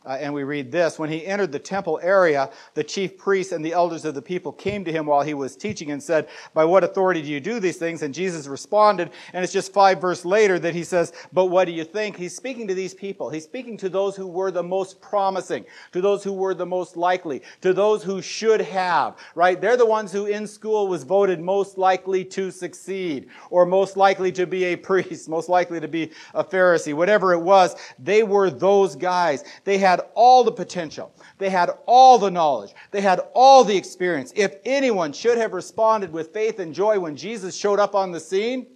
Uh, 0.08 0.18
and 0.22 0.34
we 0.34 0.44
read 0.44 0.72
this 0.72 0.98
When 0.98 1.10
he 1.10 1.26
entered 1.26 1.52
the 1.52 1.60
temple 1.60 2.00
area, 2.02 2.50
the 2.76 2.84
chief 2.84 3.18
priests 3.18 3.52
and 3.52 3.64
the 3.64 3.74
elders 3.74 4.06
of 4.06 4.16
the 4.16 4.22
people 4.22 4.54
came 4.54 4.86
to 4.86 4.92
him 4.92 5.06
while 5.06 5.22
he 5.22 5.34
was 5.34 5.58
teaching 5.58 5.92
and 5.92 6.02
said, 6.02 6.30
By 6.54 6.64
what 6.64 6.86
authority 6.86 7.22
do 7.22 7.28
you 7.28 7.42
do 7.42 7.60
these 7.60 7.78
things? 7.78 8.02
And 8.02 8.14
Jesus 8.14 8.48
responded, 8.48 9.12
and 9.34 9.44
it's 9.44 9.52
just 9.52 9.74
five 9.74 10.00
verses 10.00 10.24
later 10.26 10.60
that 10.60 10.74
he 10.74 10.86
says, 10.86 11.12
But 11.34 11.48
what 11.48 11.66
do 11.66 11.74
you 11.74 11.84
think? 11.84 12.16
He's 12.16 12.36
speaking 12.36 12.68
to 12.70 12.74
these 12.74 12.94
people. 12.94 13.30
He's 13.30 13.44
speaking 13.44 13.76
to 13.78 13.90
those 13.90 14.16
who 14.16 14.28
were 14.28 14.50
the 14.50 14.64
most 14.64 15.02
promising, 15.02 15.66
to 15.92 16.00
those 16.00 16.24
who 16.24 16.32
were 16.32 16.54
the 16.54 16.66
most 16.66 16.96
likely, 16.96 17.42
to 17.60 17.74
those 17.74 18.02
who 18.02 18.22
should 18.22 18.62
have, 18.62 19.18
right? 19.36 19.60
They're 19.60 19.76
the 19.76 19.86
ones 19.86 20.14
who 20.14 20.28
in 20.28 20.48
school 20.48 20.88
was 20.88 21.04
voted 21.04 21.42
most 21.42 21.78
likely 21.78 22.24
to 22.26 22.50
succeed, 22.50 23.28
or 23.50 23.66
most 23.66 23.98
likely 23.98 24.32
to 24.34 24.48
be 24.48 24.64
a 24.66 24.78
priest, 24.78 25.28
most 25.38 25.50
likely 25.50 25.82
to 25.82 25.88
be 25.90 26.12
a 26.34 26.46
Pharisee, 26.46 26.94
whatever 26.94 27.34
it 27.34 27.42
was. 27.42 27.76
They 28.00 28.24
were 28.24 28.50
those 28.50 28.96
guys. 28.96 29.44
They 29.66 29.78
had 29.78 29.97
had 29.98 30.10
all 30.14 30.44
the 30.44 30.52
potential. 30.52 31.12
They 31.38 31.50
had 31.50 31.72
all 31.86 32.18
the 32.18 32.32
knowledge. 32.32 32.74
They 32.92 33.02
had 33.02 33.20
all 33.34 33.64
the 33.64 33.76
experience. 33.76 34.32
If 34.36 34.56
anyone 34.66 35.14
should 35.14 35.38
have 35.38 35.54
responded 35.54 36.12
with 36.12 36.34
faith 36.34 36.60
and 36.60 36.74
joy 36.74 37.00
when 37.00 37.16
Jesus 37.16 37.56
showed 37.56 37.80
up 37.80 37.96
on 37.96 38.12
the 38.12 38.20
scene, 38.20 38.68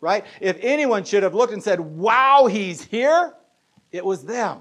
right? 0.00 0.24
If 0.40 0.58
anyone 0.62 1.04
should 1.04 1.22
have 1.22 1.34
looked 1.34 1.52
and 1.52 1.62
said, 1.62 1.80
wow, 1.80 2.48
he's 2.50 2.82
here, 2.82 3.34
it 3.92 4.04
was 4.04 4.24
them. 4.24 4.60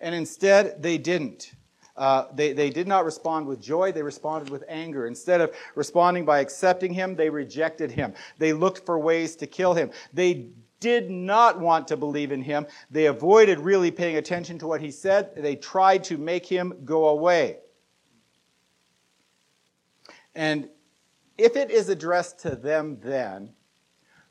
And 0.00 0.14
instead, 0.14 0.82
they 0.82 0.98
didn't. 0.98 1.52
Uh, 1.96 2.26
they, 2.34 2.52
they 2.52 2.68
did 2.68 2.86
not 2.86 3.06
respond 3.06 3.46
with 3.46 3.58
joy, 3.58 3.90
they 3.90 4.02
responded 4.02 4.50
with 4.50 4.62
anger. 4.68 5.06
Instead 5.06 5.40
of 5.40 5.54
responding 5.74 6.26
by 6.26 6.40
accepting 6.40 6.92
him, 6.92 7.16
they 7.16 7.30
rejected 7.30 7.90
him. 7.90 8.12
They 8.38 8.52
looked 8.52 8.84
for 8.84 8.98
ways 8.98 9.34
to 9.36 9.46
kill 9.46 9.72
him. 9.72 9.90
They 10.12 10.50
did 10.80 11.10
not 11.10 11.58
want 11.58 11.88
to 11.88 11.96
believe 11.96 12.32
in 12.32 12.42
him. 12.42 12.66
They 12.90 13.06
avoided 13.06 13.60
really 13.60 13.90
paying 13.90 14.16
attention 14.16 14.58
to 14.58 14.66
what 14.66 14.80
he 14.80 14.90
said. 14.90 15.30
They 15.36 15.56
tried 15.56 16.04
to 16.04 16.18
make 16.18 16.46
him 16.46 16.74
go 16.84 17.08
away. 17.08 17.58
And 20.34 20.68
if 21.38 21.56
it 21.56 21.70
is 21.70 21.88
addressed 21.88 22.38
to 22.40 22.56
them 22.56 22.98
then, 23.02 23.50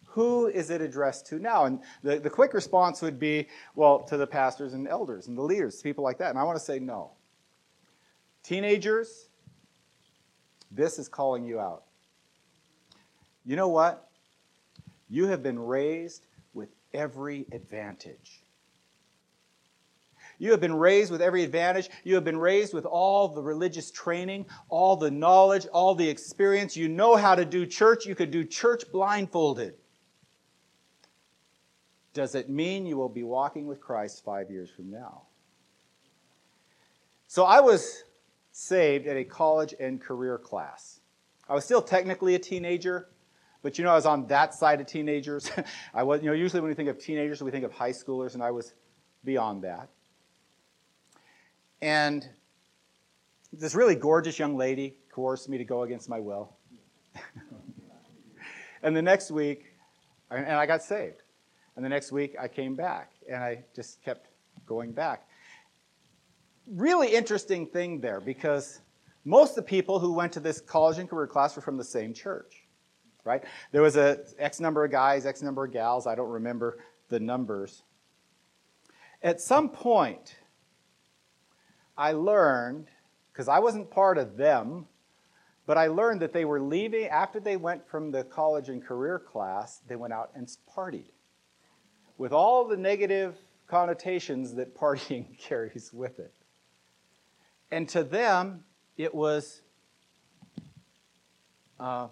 who 0.05 0.47
is 0.47 0.69
it 0.69 0.81
addressed 0.81 1.25
to 1.27 1.39
now? 1.39 1.65
And 1.65 1.81
the, 2.01 2.19
the 2.19 2.29
quick 2.29 2.53
response 2.53 3.01
would 3.01 3.19
be, 3.19 3.47
well, 3.75 3.99
to 4.03 4.15
the 4.15 4.27
pastors 4.27 4.73
and 4.73 4.87
elders 4.87 5.27
and 5.27 5.37
the 5.37 5.41
leaders, 5.41 5.81
people 5.81 6.03
like 6.03 6.17
that. 6.19 6.29
And 6.29 6.39
I 6.39 6.43
want 6.43 6.57
to 6.57 6.63
say 6.63 6.79
no. 6.79 7.11
Teenagers, 8.41 9.27
this 10.71 10.99
is 10.99 11.09
calling 11.09 11.43
you 11.43 11.59
out. 11.59 11.83
You 13.45 13.55
know 13.55 13.67
what? 13.67 14.09
You 15.09 15.27
have 15.27 15.43
been 15.43 15.59
raised 15.59 16.27
every 16.95 17.45
advantage. 17.51 18.41
You 20.37 20.51
have 20.51 20.59
been 20.59 20.75
raised 20.75 21.11
with 21.11 21.21
every 21.21 21.43
advantage. 21.43 21.89
You 22.03 22.15
have 22.15 22.23
been 22.23 22.37
raised 22.37 22.73
with 22.73 22.85
all 22.85 23.29
the 23.29 23.41
religious 23.41 23.91
training, 23.91 24.47
all 24.69 24.95
the 24.97 25.11
knowledge, 25.11 25.65
all 25.67 25.95
the 25.95 26.09
experience. 26.09 26.75
You 26.75 26.89
know 26.89 27.15
how 27.15 27.35
to 27.35 27.45
do 27.45 27.65
church. 27.65 28.05
You 28.05 28.15
could 28.15 28.31
do 28.31 28.43
church 28.43 28.83
blindfolded. 28.91 29.75
Does 32.13 32.35
it 32.35 32.49
mean 32.49 32.85
you 32.85 32.97
will 32.97 33.09
be 33.09 33.23
walking 33.23 33.67
with 33.67 33.81
Christ 33.81 34.23
five 34.23 34.49
years 34.49 34.69
from 34.69 34.89
now? 34.89 35.23
So 37.27 37.43
I 37.43 37.59
was 37.59 38.03
saved 38.51 39.07
at 39.07 39.17
a 39.17 39.23
college 39.23 39.73
and 39.79 40.01
career 40.01 40.37
class. 40.37 41.01
I 41.49 41.53
was 41.53 41.65
still 41.65 41.81
technically 41.81 42.35
a 42.35 42.39
teenager, 42.39 43.09
But 43.65 43.79
you 43.79 43.83
know, 43.83 43.89
I 43.89 43.95
was 43.95 44.05
on 44.05 44.27
that 44.27 44.53
side 44.53 44.79
of 44.79 44.85
teenagers. 44.85 45.49
I 45.95 46.03
was, 46.03 46.21
you 46.21 46.27
know, 46.27 46.35
usually 46.35 46.61
when 46.61 46.69
we 46.69 46.75
think 46.75 46.87
of 46.87 46.99
teenagers, 46.99 47.41
we 47.41 47.49
think 47.49 47.65
of 47.65 47.71
high 47.71 47.93
schoolers, 47.93 48.35
and 48.35 48.43
I 48.43 48.51
was 48.51 48.75
beyond 49.23 49.63
that. 49.63 49.89
And 51.81 52.29
this 53.51 53.73
really 53.73 53.95
gorgeous 53.95 54.37
young 54.37 54.55
lady 54.55 54.97
coerced 55.11 55.49
me 55.49 55.57
to 55.57 55.63
go 55.63 55.81
against 55.81 56.07
my 56.07 56.19
will. 56.19 56.55
and 58.83 58.95
the 58.95 59.01
next 59.01 59.31
week, 59.31 59.65
and 60.29 60.45
I 60.45 60.67
got 60.67 60.83
saved. 60.83 61.23
And 61.75 61.83
the 61.83 61.89
next 61.89 62.11
week, 62.11 62.35
I 62.39 62.47
came 62.47 62.75
back, 62.75 63.13
and 63.27 63.43
I 63.43 63.63
just 63.75 63.99
kept 64.03 64.27
going 64.67 64.91
back. 64.91 65.27
Really 66.67 67.15
interesting 67.15 67.65
thing 67.65 67.99
there 67.99 68.21
because 68.21 68.81
most 69.23 69.49
of 69.49 69.55
the 69.55 69.63
people 69.63 69.97
who 69.97 70.13
went 70.13 70.31
to 70.33 70.39
this 70.39 70.61
college 70.61 70.99
and 70.99 71.09
career 71.09 71.25
class 71.25 71.55
were 71.55 71.63
from 71.63 71.77
the 71.77 71.83
same 71.83 72.13
church 72.13 72.64
right? 73.25 73.43
There 73.71 73.81
was 73.81 73.97
a 73.97 74.19
X 74.37 74.61
number 74.61 74.85
of 74.85 74.91
guys, 74.91 75.25
X 75.25 75.41
number 75.41 75.65
of 75.65 75.73
gals. 75.73 76.07
I 76.07 76.15
don't 76.15 76.29
remember 76.29 76.77
the 77.09 77.19
numbers. 77.19 77.83
At 79.21 79.41
some 79.41 79.69
point, 79.69 80.35
I 81.97 82.13
learned, 82.13 82.87
because 83.33 83.47
I 83.47 83.59
wasn't 83.59 83.89
part 83.89 84.17
of 84.17 84.37
them, 84.37 84.85
but 85.65 85.77
I 85.77 85.87
learned 85.87 86.21
that 86.21 86.31
they 86.31 86.45
were 86.45 86.61
leaving, 86.61 87.07
after 87.07 87.39
they 87.39 87.57
went 87.57 87.87
from 87.89 88.11
the 88.11 88.23
college 88.23 88.69
and 88.69 88.85
career 88.85 89.17
class, 89.17 89.81
they 89.87 89.95
went 89.95 90.13
out 90.13 90.29
and 90.35 90.47
partied 90.75 91.09
with 92.17 92.31
all 92.31 92.65
the 92.65 92.77
negative 92.77 93.35
connotations 93.67 94.53
that 94.55 94.77
partying 94.77 95.37
carries 95.39 95.91
with 95.91 96.19
it. 96.19 96.33
And 97.71 97.89
to 97.89 98.03
them, 98.03 98.63
it 98.95 99.13
was 99.13 99.61
uh, 101.79 102.07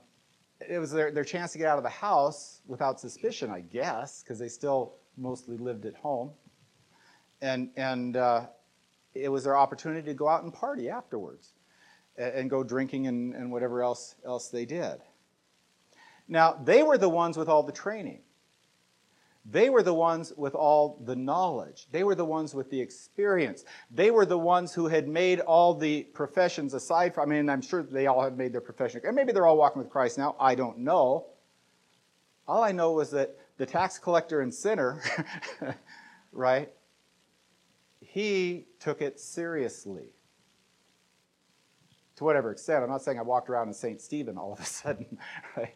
it 0.70 0.80
was 0.80 0.92
their, 0.92 1.12
their 1.12 1.24
chance 1.24 1.52
to 1.54 1.58
get 1.58 1.68
out 1.68 1.78
of 1.78 1.84
the 1.84 1.90
house 1.90 2.62
without 2.68 3.00
suspicion, 3.00 3.50
I 3.50 3.62
guess, 3.62 4.24
because 4.24 4.40
they 4.40 4.48
still 4.48 4.96
mostly 5.18 5.58
lived 5.58 5.86
at 5.86 5.96
home. 5.96 6.32
And, 7.42 7.70
and 7.76 8.16
uh, 8.18 8.48
it 9.14 9.30
was 9.30 9.44
their 9.44 9.58
opportunity 9.58 10.08
to 10.08 10.14
go 10.14 10.28
out 10.28 10.44
and 10.44 10.54
party 10.54 10.90
afterwards 10.90 11.54
and, 12.18 12.34
and 12.34 12.50
go 12.50 12.64
drinking 12.64 13.08
and, 13.08 13.36
and 13.36 13.52
whatever 13.52 13.84
else, 13.84 14.16
else 14.26 14.50
they 14.50 14.66
did. 14.66 15.02
Now, 16.28 16.54
they 16.54 16.84
were 16.84 16.98
the 16.98 17.10
ones 17.10 17.38
with 17.38 17.50
all 17.50 17.64
the 17.64 17.72
training. 17.72 18.22
They 19.46 19.70
were 19.70 19.84
the 19.84 19.94
ones 19.94 20.32
with 20.38 20.56
all 20.56 21.02
the 21.04 21.16
knowledge. 21.16 21.88
They 21.92 22.04
were 22.04 22.16
the 22.16 22.26
ones 22.26 22.56
with 22.56 22.70
the 22.70 22.80
experience. 22.80 23.66
They 23.92 24.10
were 24.10 24.26
the 24.26 24.38
ones 24.38 24.74
who 24.74 24.88
had 24.88 25.08
made 25.08 25.42
all 25.42 25.74
the 25.74 26.04
professions 26.04 26.74
aside 26.74 27.14
from, 27.14 27.30
I 27.30 27.36
mean, 27.36 27.50
I'm 27.50 27.62
sure 27.62 27.84
they 27.84 28.08
all 28.08 28.24
have 28.24 28.38
made 28.38 28.54
their 28.54 28.62
profession. 28.62 29.02
And 29.06 29.16
maybe 29.16 29.34
they're 29.34 29.46
all 29.46 29.58
walking 29.58 29.82
with 29.82 29.92
Christ 29.92 30.18
now. 30.18 30.38
I 30.40 30.56
don't 30.56 30.80
know. 30.80 31.26
All 32.48 32.64
I 32.64 32.72
know 32.72 32.94
was 32.94 33.12
that 33.12 33.38
the 33.58 33.66
tax 33.66 34.00
collector 34.00 34.40
and 34.40 34.54
sinner, 34.54 35.02
right, 36.32 36.72
he 38.00 38.66
took 38.80 39.02
it 39.02 39.20
seriously. 39.20 40.14
To 42.18 42.24
whatever 42.24 42.52
extent. 42.52 42.84
I'm 42.84 42.90
not 42.90 43.02
saying 43.02 43.20
I 43.20 43.24
walked 43.24 43.50
around 43.50 43.68
in 43.68 43.74
St. 43.74 44.00
Stephen 44.00 44.38
all 44.38 44.54
of 44.54 44.60
a 44.60 44.66
sudden, 44.66 45.18
right? 45.58 45.76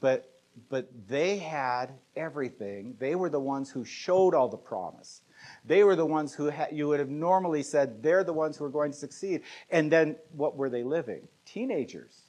But 0.00 0.37
but 0.68 0.88
they 1.08 1.38
had 1.38 1.92
everything. 2.16 2.96
They 2.98 3.14
were 3.14 3.30
the 3.30 3.40
ones 3.40 3.70
who 3.70 3.84
showed 3.84 4.34
all 4.34 4.48
the 4.48 4.56
promise. 4.56 5.22
They 5.64 5.84
were 5.84 5.96
the 5.96 6.06
ones 6.06 6.34
who 6.34 6.50
ha- 6.50 6.66
you 6.72 6.88
would 6.88 7.00
have 7.00 7.10
normally 7.10 7.62
said 7.62 8.02
they're 8.02 8.24
the 8.24 8.32
ones 8.32 8.56
who 8.56 8.64
are 8.64 8.70
going 8.70 8.92
to 8.92 8.96
succeed. 8.96 9.42
And 9.70 9.90
then 9.90 10.16
what 10.32 10.56
were 10.56 10.70
they 10.70 10.82
living? 10.82 11.28
Teenagers. 11.44 12.22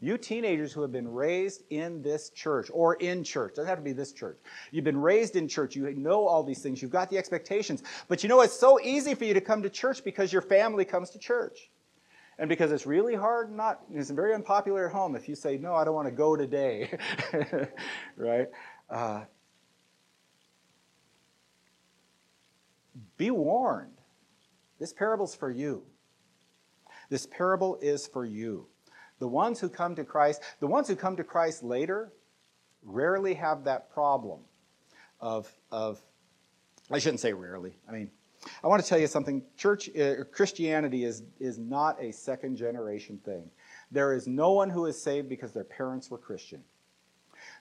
You 0.00 0.18
teenagers 0.18 0.72
who 0.72 0.82
have 0.82 0.92
been 0.92 1.08
raised 1.08 1.62
in 1.70 2.02
this 2.02 2.28
church 2.30 2.68
or 2.72 2.94
in 2.96 3.24
church, 3.24 3.54
doesn't 3.54 3.68
have 3.68 3.78
to 3.78 3.84
be 3.84 3.92
this 3.92 4.12
church. 4.12 4.38
You've 4.70 4.84
been 4.84 5.00
raised 5.00 5.34
in 5.34 5.48
church. 5.48 5.76
You 5.76 5.90
know 5.94 6.26
all 6.26 6.42
these 6.42 6.62
things. 6.62 6.82
You've 6.82 6.90
got 6.90 7.08
the 7.08 7.16
expectations. 7.16 7.82
But 8.08 8.22
you 8.22 8.28
know, 8.28 8.42
it's 8.42 8.58
so 8.58 8.78
easy 8.80 9.14
for 9.14 9.24
you 9.24 9.32
to 9.34 9.40
come 9.40 9.62
to 9.62 9.70
church 9.70 10.04
because 10.04 10.32
your 10.32 10.42
family 10.42 10.84
comes 10.84 11.10
to 11.10 11.18
church. 11.18 11.70
And 12.38 12.48
because 12.48 12.72
it's 12.72 12.86
really 12.86 13.14
hard, 13.14 13.52
not 13.52 13.80
it's 13.92 14.10
very 14.10 14.34
unpopular 14.34 14.86
at 14.86 14.92
home 14.92 15.14
if 15.14 15.28
you 15.28 15.34
say, 15.34 15.56
no, 15.56 15.74
I 15.74 15.84
don't 15.84 15.94
want 15.94 16.08
to 16.08 16.14
go 16.14 16.36
today. 16.36 16.98
right? 18.16 18.48
Uh, 18.90 19.22
be 23.16 23.30
warned. 23.30 23.92
This 24.80 24.92
parable's 24.92 25.34
for 25.34 25.50
you. 25.50 25.84
This 27.08 27.26
parable 27.26 27.78
is 27.80 28.06
for 28.06 28.24
you. 28.24 28.66
The 29.20 29.28
ones 29.28 29.60
who 29.60 29.68
come 29.68 29.94
to 29.94 30.04
Christ, 30.04 30.42
the 30.60 30.66
ones 30.66 30.88
who 30.88 30.96
come 30.96 31.16
to 31.16 31.24
Christ 31.24 31.62
later, 31.62 32.12
rarely 32.82 33.34
have 33.34 33.64
that 33.64 33.90
problem 33.90 34.40
of, 35.20 35.50
of 35.70 36.02
I 36.90 36.98
shouldn't 36.98 37.20
say 37.20 37.32
rarely. 37.32 37.76
I 37.88 37.92
mean, 37.92 38.10
I 38.62 38.66
want 38.68 38.82
to 38.82 38.88
tell 38.88 38.98
you 38.98 39.06
something. 39.06 39.42
Church, 39.56 39.88
uh, 39.96 40.24
Christianity 40.32 41.04
is, 41.04 41.22
is 41.40 41.58
not 41.58 42.02
a 42.02 42.12
second 42.12 42.56
generation 42.56 43.18
thing. 43.24 43.50
There 43.90 44.12
is 44.12 44.26
no 44.26 44.52
one 44.52 44.70
who 44.70 44.86
is 44.86 45.00
saved 45.00 45.28
because 45.28 45.52
their 45.52 45.64
parents 45.64 46.10
were 46.10 46.18
Christian. 46.18 46.62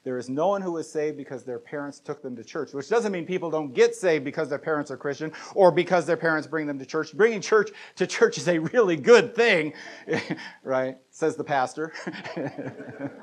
There 0.04 0.18
is 0.18 0.30
no 0.30 0.50
one 0.50 0.62
who 0.62 0.78
is 0.78 0.92
saved 0.92 1.18
because 1.18 1.44
their 1.44 1.60
parents 1.60 2.00
took 2.00 2.22
them 2.22 2.36
to 2.36 2.44
church, 2.44 2.74
which 2.74 2.90
doesn't 2.90 3.12
mean 3.12 3.26
people 3.26 3.50
don't 3.50 3.74
get 3.74 3.96
saved 3.96 4.26
because 4.26 4.50
their 4.50 4.60
parents 4.60 4.92
are 4.92 4.98
Christian 4.98 5.32
or 5.56 5.72
because 5.72 6.06
their 6.06 6.18
parents 6.18 6.48
bring 6.48 6.68
them 6.68 6.80
to 6.80 6.86
church. 6.86 7.14
Bringing 7.14 7.42
church 7.42 7.72
to 7.96 8.08
church 8.08 8.38
is 8.38 8.48
a 8.48 8.60
really 8.60 8.96
good 8.98 9.36
thing, 9.36 9.74
right? 10.64 10.98
Says 11.10 11.36
the 11.36 11.44
pastor. 11.44 11.94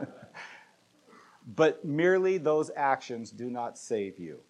but 1.46 1.84
merely 1.84 2.38
those 2.38 2.70
actions 2.76 3.30
do 3.30 3.50
not 3.50 3.78
save 3.78 4.18
you. 4.18 4.40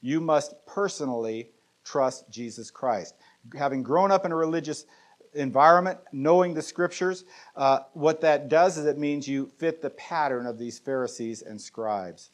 You 0.00 0.20
must 0.20 0.54
personally 0.66 1.50
trust 1.84 2.30
Jesus 2.30 2.70
Christ. 2.70 3.14
Having 3.56 3.82
grown 3.82 4.10
up 4.10 4.24
in 4.24 4.32
a 4.32 4.36
religious 4.36 4.86
environment, 5.34 5.98
knowing 6.12 6.54
the 6.54 6.62
scriptures, 6.62 7.24
uh, 7.56 7.80
what 7.94 8.20
that 8.20 8.48
does 8.48 8.78
is 8.78 8.86
it 8.86 8.98
means 8.98 9.26
you 9.26 9.50
fit 9.58 9.80
the 9.80 9.90
pattern 9.90 10.46
of 10.46 10.58
these 10.58 10.78
Pharisees 10.78 11.42
and 11.42 11.60
scribes. 11.60 12.30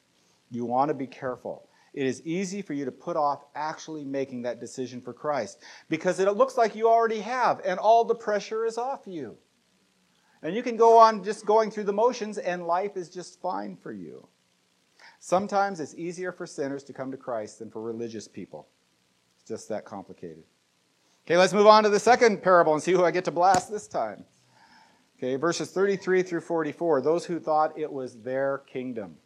You 0.51 0.65
want 0.65 0.89
to 0.89 0.95
be 0.95 1.07
careful. 1.07 1.69
It 1.95 2.07
is 2.07 2.23
easy 2.25 2.63
for 2.63 2.75
you 2.75 2.85
to 2.85 2.93
put 2.93 3.17
off 3.17 3.45
actually 3.55 4.05
making 4.05 4.43
that 4.43 4.61
decision 4.61 5.01
for 5.01 5.13
Christ 5.13 5.59
because 5.89 6.21
it 6.21 6.31
looks 6.37 6.57
like 6.57 6.77
you 6.77 6.89
already 6.89 7.21
have, 7.21 7.61
and 7.65 7.79
all 7.79 8.05
the 8.05 8.15
pressure 8.15 8.65
is 8.65 8.79
off 8.79 9.03
you. 9.07 9.37
And 10.43 10.55
you 10.55 10.63
can 10.63 10.77
go 10.77 10.97
on 10.99 11.25
just 11.25 11.47
going 11.47 11.71
through 11.71 11.85
the 11.85 11.93
motions, 11.93 12.39
and 12.39 12.67
life 12.67 12.97
is 12.97 13.09
just 13.09 13.41
fine 13.41 13.77
for 13.77 13.91
you. 13.91 14.29
Sometimes 15.19 15.81
it's 15.81 15.95
easier 15.97 16.31
for 16.31 16.47
sinners 16.47 16.85
to 16.85 16.93
come 16.93 17.11
to 17.11 17.17
Christ 17.17 17.59
than 17.59 17.71
for 17.71 17.83
religious 17.83 18.29
people 18.29 18.69
just 19.49 19.69
that 19.71 19.85
complicated. 19.85 20.45
Okay, 21.27 21.37
let's 21.37 21.53
move 21.53 21.67
on 21.67 21.83
to 21.83 21.89
the 21.89 22.01
second 22.01 22.43
parable 22.43 22.75
and 22.75 22.83
see 22.83 22.93
who 22.93 23.05
I 23.05 23.11
get 23.11 23.25
to 23.25 23.31
blast 23.31 23.71
this 23.71 23.89
time. 23.89 24.25
Okay, 25.19 25.37
verses 25.37 25.71
33 25.71 26.23
through 26.23 26.43
44. 26.43 27.01
Those 27.01 27.25
who 27.25 27.41
thought 27.41 27.79
it 27.79 27.93
was 27.93 28.21
their 28.21 28.59
kingdom. 28.67 29.17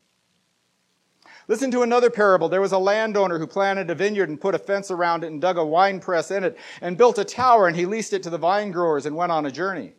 Listen 1.49 1.71
to 1.71 1.83
another 1.83 2.11
parable. 2.11 2.49
There 2.49 2.61
was 2.61 2.73
a 2.73 2.79
landowner 2.79 3.39
who 3.39 3.47
planted 3.47 3.91
a 3.91 3.95
vineyard 3.95 4.29
and 4.29 4.41
put 4.41 4.55
a 4.55 4.59
fence 4.59 4.91
around 4.91 5.25
it 5.25 5.29
and 5.29 5.41
dug 5.41 5.59
a 5.59 5.65
wine 5.65 6.01
press 6.01 6.31
in 6.31 6.45
it 6.45 6.57
and 6.81 6.97
built 6.97 7.19
a 7.19 7.25
tower 7.25 7.67
and 7.69 7.77
he 7.77 7.87
leased 7.87 8.13
it 8.13 8.23
to 8.23 8.31
the 8.31 8.39
vine 8.39 8.71
growers 8.71 9.07
and 9.07 9.15
went 9.15 9.33
on 9.33 9.47
a 9.47 9.51
journey. 9.51 9.93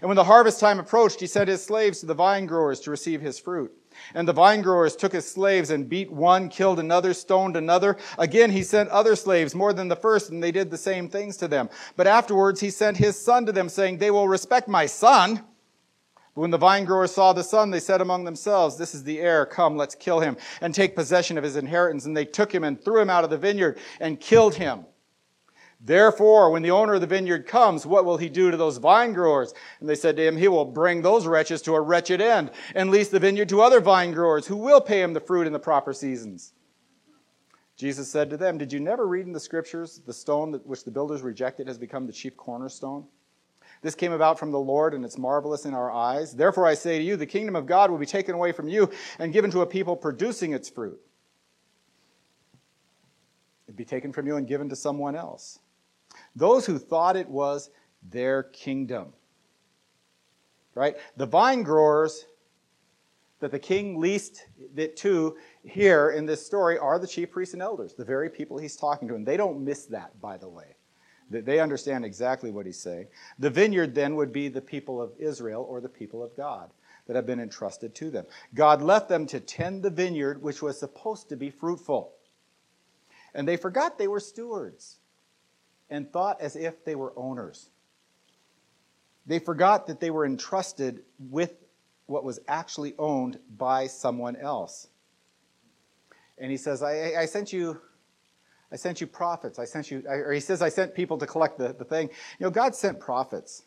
And 0.00 0.08
when 0.08 0.16
the 0.16 0.24
harvest 0.24 0.60
time 0.60 0.80
approached, 0.80 1.20
he 1.20 1.26
sent 1.26 1.48
his 1.48 1.64
slaves 1.64 2.00
to 2.00 2.06
the 2.06 2.14
vine 2.14 2.46
growers 2.46 2.80
to 2.80 2.90
receive 2.90 3.20
his 3.20 3.38
fruit. 3.38 3.72
And 4.14 4.26
the 4.26 4.32
vine 4.32 4.62
growers 4.62 4.96
took 4.96 5.12
his 5.12 5.30
slaves 5.30 5.70
and 5.70 5.88
beat 5.88 6.10
one, 6.10 6.48
killed 6.48 6.78
another, 6.78 7.14
stoned 7.14 7.56
another. 7.56 7.96
Again, 8.18 8.50
he 8.50 8.62
sent 8.62 8.88
other 8.90 9.16
slaves, 9.16 9.54
more 9.54 9.72
than 9.72 9.88
the 9.88 9.96
first, 9.96 10.30
and 10.30 10.42
they 10.42 10.52
did 10.52 10.70
the 10.70 10.78
same 10.78 11.08
things 11.08 11.36
to 11.38 11.48
them. 11.48 11.68
But 11.96 12.06
afterwards, 12.06 12.60
he 12.60 12.70
sent 12.70 12.96
his 12.96 13.18
son 13.18 13.46
to 13.46 13.52
them, 13.52 13.68
saying, 13.68 13.98
They 13.98 14.10
will 14.10 14.28
respect 14.28 14.68
my 14.68 14.86
son. 14.86 15.44
But 16.34 16.40
when 16.42 16.50
the 16.50 16.58
vine 16.58 16.84
growers 16.84 17.12
saw 17.12 17.32
the 17.32 17.42
son, 17.42 17.70
they 17.70 17.80
said 17.80 18.00
among 18.00 18.24
themselves, 18.24 18.76
This 18.76 18.94
is 18.94 19.04
the 19.04 19.20
heir. 19.20 19.44
Come, 19.44 19.76
let's 19.76 19.94
kill 19.94 20.20
him 20.20 20.36
and 20.60 20.74
take 20.74 20.94
possession 20.94 21.36
of 21.36 21.44
his 21.44 21.56
inheritance. 21.56 22.04
And 22.04 22.16
they 22.16 22.24
took 22.24 22.54
him 22.54 22.64
and 22.64 22.82
threw 22.82 23.00
him 23.00 23.10
out 23.10 23.24
of 23.24 23.30
the 23.30 23.38
vineyard 23.38 23.78
and 24.00 24.20
killed 24.20 24.54
him. 24.54 24.84
Therefore, 25.80 26.50
when 26.50 26.62
the 26.62 26.72
owner 26.72 26.94
of 26.94 27.00
the 27.00 27.06
vineyard 27.06 27.46
comes, 27.46 27.86
what 27.86 28.04
will 28.04 28.16
he 28.16 28.28
do 28.28 28.50
to 28.50 28.56
those 28.56 28.78
vine 28.78 29.12
growers? 29.12 29.54
And 29.78 29.88
they 29.88 29.94
said 29.94 30.16
to 30.16 30.26
him, 30.26 30.36
He 30.36 30.48
will 30.48 30.64
bring 30.64 31.02
those 31.02 31.26
wretches 31.26 31.62
to 31.62 31.74
a 31.74 31.80
wretched 31.80 32.20
end 32.20 32.50
and 32.74 32.90
lease 32.90 33.10
the 33.10 33.20
vineyard 33.20 33.48
to 33.50 33.62
other 33.62 33.80
vine 33.80 34.12
growers 34.12 34.46
who 34.46 34.56
will 34.56 34.80
pay 34.80 35.02
him 35.02 35.12
the 35.12 35.20
fruit 35.20 35.46
in 35.46 35.52
the 35.52 35.58
proper 35.60 35.92
seasons. 35.92 36.52
Jesus 37.76 38.10
said 38.10 38.28
to 38.30 38.36
them, 38.36 38.58
Did 38.58 38.72
you 38.72 38.80
never 38.80 39.06
read 39.06 39.26
in 39.26 39.32
the 39.32 39.38
scriptures, 39.38 40.00
the 40.04 40.12
stone 40.12 40.60
which 40.64 40.82
the 40.82 40.90
builders 40.90 41.22
rejected 41.22 41.68
has 41.68 41.78
become 41.78 42.06
the 42.06 42.12
chief 42.12 42.36
cornerstone? 42.36 43.06
This 43.80 43.94
came 43.94 44.10
about 44.10 44.40
from 44.40 44.50
the 44.50 44.58
Lord, 44.58 44.94
and 44.94 45.04
it's 45.04 45.16
marvelous 45.16 45.64
in 45.64 45.74
our 45.74 45.92
eyes. 45.92 46.34
Therefore, 46.34 46.66
I 46.66 46.74
say 46.74 46.98
to 46.98 47.04
you, 47.04 47.16
the 47.16 47.26
kingdom 47.26 47.54
of 47.54 47.66
God 47.66 47.92
will 47.92 47.98
be 47.98 48.06
taken 48.06 48.34
away 48.34 48.50
from 48.50 48.66
you 48.66 48.90
and 49.20 49.32
given 49.32 49.52
to 49.52 49.60
a 49.60 49.66
people 49.66 49.94
producing 49.94 50.54
its 50.54 50.68
fruit. 50.68 51.00
It'd 53.68 53.76
be 53.76 53.84
taken 53.84 54.12
from 54.12 54.26
you 54.26 54.34
and 54.34 54.48
given 54.48 54.68
to 54.70 54.76
someone 54.76 55.14
else 55.14 55.60
those 56.38 56.66
who 56.66 56.78
thought 56.78 57.16
it 57.16 57.28
was 57.28 57.70
their 58.02 58.44
kingdom. 58.44 59.12
Right? 60.74 60.96
The 61.16 61.26
vine 61.26 61.62
growers 61.62 62.26
that 63.40 63.50
the 63.50 63.58
king 63.58 64.00
leased 64.00 64.46
it 64.76 64.96
to 64.98 65.36
here 65.64 66.10
in 66.10 66.26
this 66.26 66.44
story 66.44 66.78
are 66.78 66.98
the 66.98 67.06
chief 67.06 67.30
priests 67.30 67.54
and 67.54 67.62
elders, 67.62 67.94
the 67.94 68.04
very 68.04 68.30
people 68.30 68.58
he's 68.58 68.76
talking 68.76 69.08
to. 69.08 69.14
And 69.14 69.26
they 69.26 69.36
don't 69.36 69.64
miss 69.64 69.86
that, 69.86 70.20
by 70.20 70.36
the 70.36 70.48
way. 70.48 70.76
They 71.30 71.60
understand 71.60 72.04
exactly 72.04 72.50
what 72.50 72.64
he's 72.64 72.80
saying. 72.80 73.08
The 73.38 73.50
vineyard 73.50 73.94
then 73.94 74.16
would 74.16 74.32
be 74.32 74.48
the 74.48 74.62
people 74.62 75.02
of 75.02 75.12
Israel 75.18 75.66
or 75.68 75.80
the 75.80 75.88
people 75.88 76.22
of 76.22 76.34
God 76.36 76.70
that 77.06 77.16
have 77.16 77.26
been 77.26 77.40
entrusted 77.40 77.94
to 77.96 78.10
them. 78.10 78.24
God 78.54 78.80
left 78.80 79.08
them 79.08 79.26
to 79.26 79.40
tend 79.40 79.82
the 79.82 79.90
vineyard, 79.90 80.42
which 80.42 80.62
was 80.62 80.78
supposed 80.78 81.28
to 81.28 81.36
be 81.36 81.50
fruitful. 81.50 82.12
And 83.34 83.46
they 83.46 83.56
forgot 83.56 83.98
they 83.98 84.08
were 84.08 84.20
stewards 84.20 84.98
and 85.90 86.10
thought 86.12 86.40
as 86.40 86.56
if 86.56 86.84
they 86.84 86.94
were 86.94 87.12
owners. 87.16 87.70
They 89.26 89.38
forgot 89.38 89.86
that 89.86 90.00
they 90.00 90.10
were 90.10 90.24
entrusted 90.24 91.02
with 91.18 91.54
what 92.06 92.24
was 92.24 92.40
actually 92.48 92.94
owned 92.98 93.38
by 93.56 93.86
someone 93.86 94.36
else. 94.36 94.88
And 96.38 96.50
he 96.50 96.56
says, 96.56 96.82
I, 96.82 97.14
I 97.16 97.26
sent 97.26 97.52
you. 97.52 97.80
I 98.70 98.76
sent 98.76 99.00
you 99.00 99.06
prophets. 99.06 99.58
I 99.58 99.64
sent 99.64 99.90
you, 99.90 100.02
or 100.06 100.32
he 100.32 100.40
says, 100.40 100.60
I 100.60 100.68
sent 100.68 100.94
people 100.94 101.16
to 101.18 101.26
collect 101.26 101.58
the, 101.58 101.72
the 101.72 101.84
thing. 101.84 102.08
You 102.38 102.44
know, 102.44 102.50
God 102.50 102.74
sent 102.74 103.00
prophets. 103.00 103.62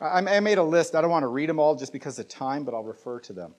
I, 0.00 0.18
I 0.18 0.40
made 0.40 0.58
a 0.58 0.62
list. 0.62 0.94
I 0.94 1.00
don't 1.00 1.10
want 1.10 1.24
to 1.24 1.28
read 1.28 1.48
them 1.48 1.58
all 1.58 1.74
just 1.74 1.92
because 1.92 2.18
of 2.18 2.28
time, 2.28 2.64
but 2.64 2.74
I'll 2.74 2.84
refer 2.84 3.20
to 3.20 3.32
them. 3.32 3.54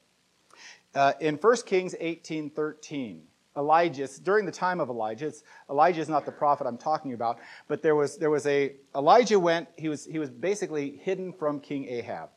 Uh, 0.94 1.14
in 1.20 1.36
1 1.36 1.56
Kings 1.66 1.96
18 2.00 2.50
13, 2.50 3.24
Elijah, 3.58 4.08
during 4.24 4.46
the 4.46 4.52
time 4.52 4.80
of 4.80 4.90
Elijah, 4.90 5.34
Elijah 5.70 6.02
is 6.02 6.10
not 6.10 6.26
the 6.26 6.32
prophet 6.32 6.68
I'm 6.68 6.78
talking 6.78 7.14
about, 7.14 7.40
but 7.68 7.82
there 7.82 7.96
was, 7.96 8.18
there 8.18 8.30
was 8.30 8.46
a, 8.46 8.76
Elijah 8.96 9.40
went, 9.40 9.68
he 9.78 9.90
was, 9.90 10.06
he 10.06 10.20
was 10.20 10.30
basically 10.30 10.98
hidden 11.04 11.34
from 11.34 11.60
King 11.60 11.88
Ahab 11.90 12.30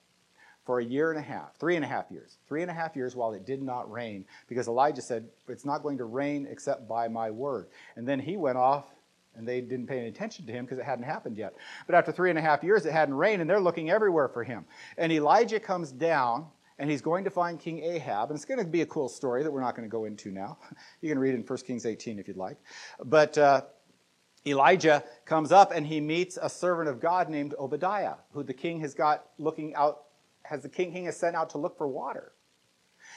for 0.64 0.80
a 0.80 0.84
year 0.84 1.10
and 1.10 1.18
a 1.18 1.22
half, 1.22 1.56
three 1.58 1.76
and 1.76 1.84
a 1.84 1.88
half 1.88 2.10
years, 2.10 2.38
three 2.48 2.62
and 2.62 2.70
a 2.70 2.74
half 2.74 2.96
years 2.96 3.16
while 3.16 3.32
it 3.32 3.44
did 3.44 3.62
not 3.62 3.90
rain, 3.90 4.24
because 4.48 4.68
Elijah 4.68 5.02
said, 5.02 5.28
It's 5.48 5.64
not 5.64 5.82
going 5.82 5.98
to 5.98 6.04
rain 6.04 6.46
except 6.50 6.88
by 6.88 7.08
my 7.08 7.30
word. 7.30 7.68
And 7.96 8.06
then 8.06 8.20
he 8.20 8.36
went 8.36 8.56
off, 8.56 8.86
and 9.34 9.46
they 9.46 9.60
didn't 9.60 9.86
pay 9.86 9.98
any 9.98 10.08
attention 10.08 10.46
to 10.46 10.52
him 10.52 10.64
because 10.64 10.78
it 10.78 10.84
hadn't 10.84 11.04
happened 11.04 11.36
yet. 11.36 11.54
But 11.86 11.94
after 11.94 12.12
three 12.12 12.30
and 12.30 12.38
a 12.38 12.42
half 12.42 12.62
years, 12.62 12.86
it 12.86 12.92
hadn't 12.92 13.14
rained, 13.14 13.40
and 13.40 13.48
they're 13.48 13.60
looking 13.60 13.90
everywhere 13.90 14.28
for 14.28 14.44
him. 14.44 14.64
And 14.96 15.12
Elijah 15.12 15.60
comes 15.60 15.92
down 15.92 16.46
and 16.80 16.90
he's 16.90 17.02
going 17.02 17.24
to 17.24 17.30
find 17.30 17.60
King 17.60 17.84
Ahab. 17.84 18.30
And 18.30 18.36
it's 18.36 18.46
going 18.46 18.58
to 18.58 18.64
be 18.64 18.80
a 18.80 18.86
cool 18.86 19.10
story 19.10 19.42
that 19.42 19.52
we're 19.52 19.60
not 19.60 19.76
going 19.76 19.86
to 19.86 19.92
go 19.92 20.06
into 20.06 20.30
now. 20.30 20.58
You 21.02 21.10
can 21.10 21.18
read 21.18 21.34
in 21.34 21.42
1 21.42 21.58
Kings 21.58 21.84
18 21.84 22.18
if 22.18 22.26
you'd 22.26 22.38
like. 22.38 22.56
But 23.04 23.36
uh, 23.36 23.62
Elijah 24.46 25.04
comes 25.26 25.52
up 25.52 25.72
and 25.72 25.86
he 25.86 26.00
meets 26.00 26.38
a 26.40 26.48
servant 26.48 26.88
of 26.88 26.98
God 26.98 27.28
named 27.28 27.54
Obadiah, 27.58 28.14
who 28.32 28.42
the 28.42 28.54
king 28.54 28.80
has 28.80 28.94
got 28.94 29.26
looking 29.38 29.74
out, 29.74 30.04
has 30.42 30.62
the 30.62 30.70
king, 30.70 30.90
king 30.90 31.04
has 31.04 31.18
sent 31.18 31.36
out 31.36 31.50
to 31.50 31.58
look 31.58 31.76
for 31.76 31.86
water. 31.86 32.32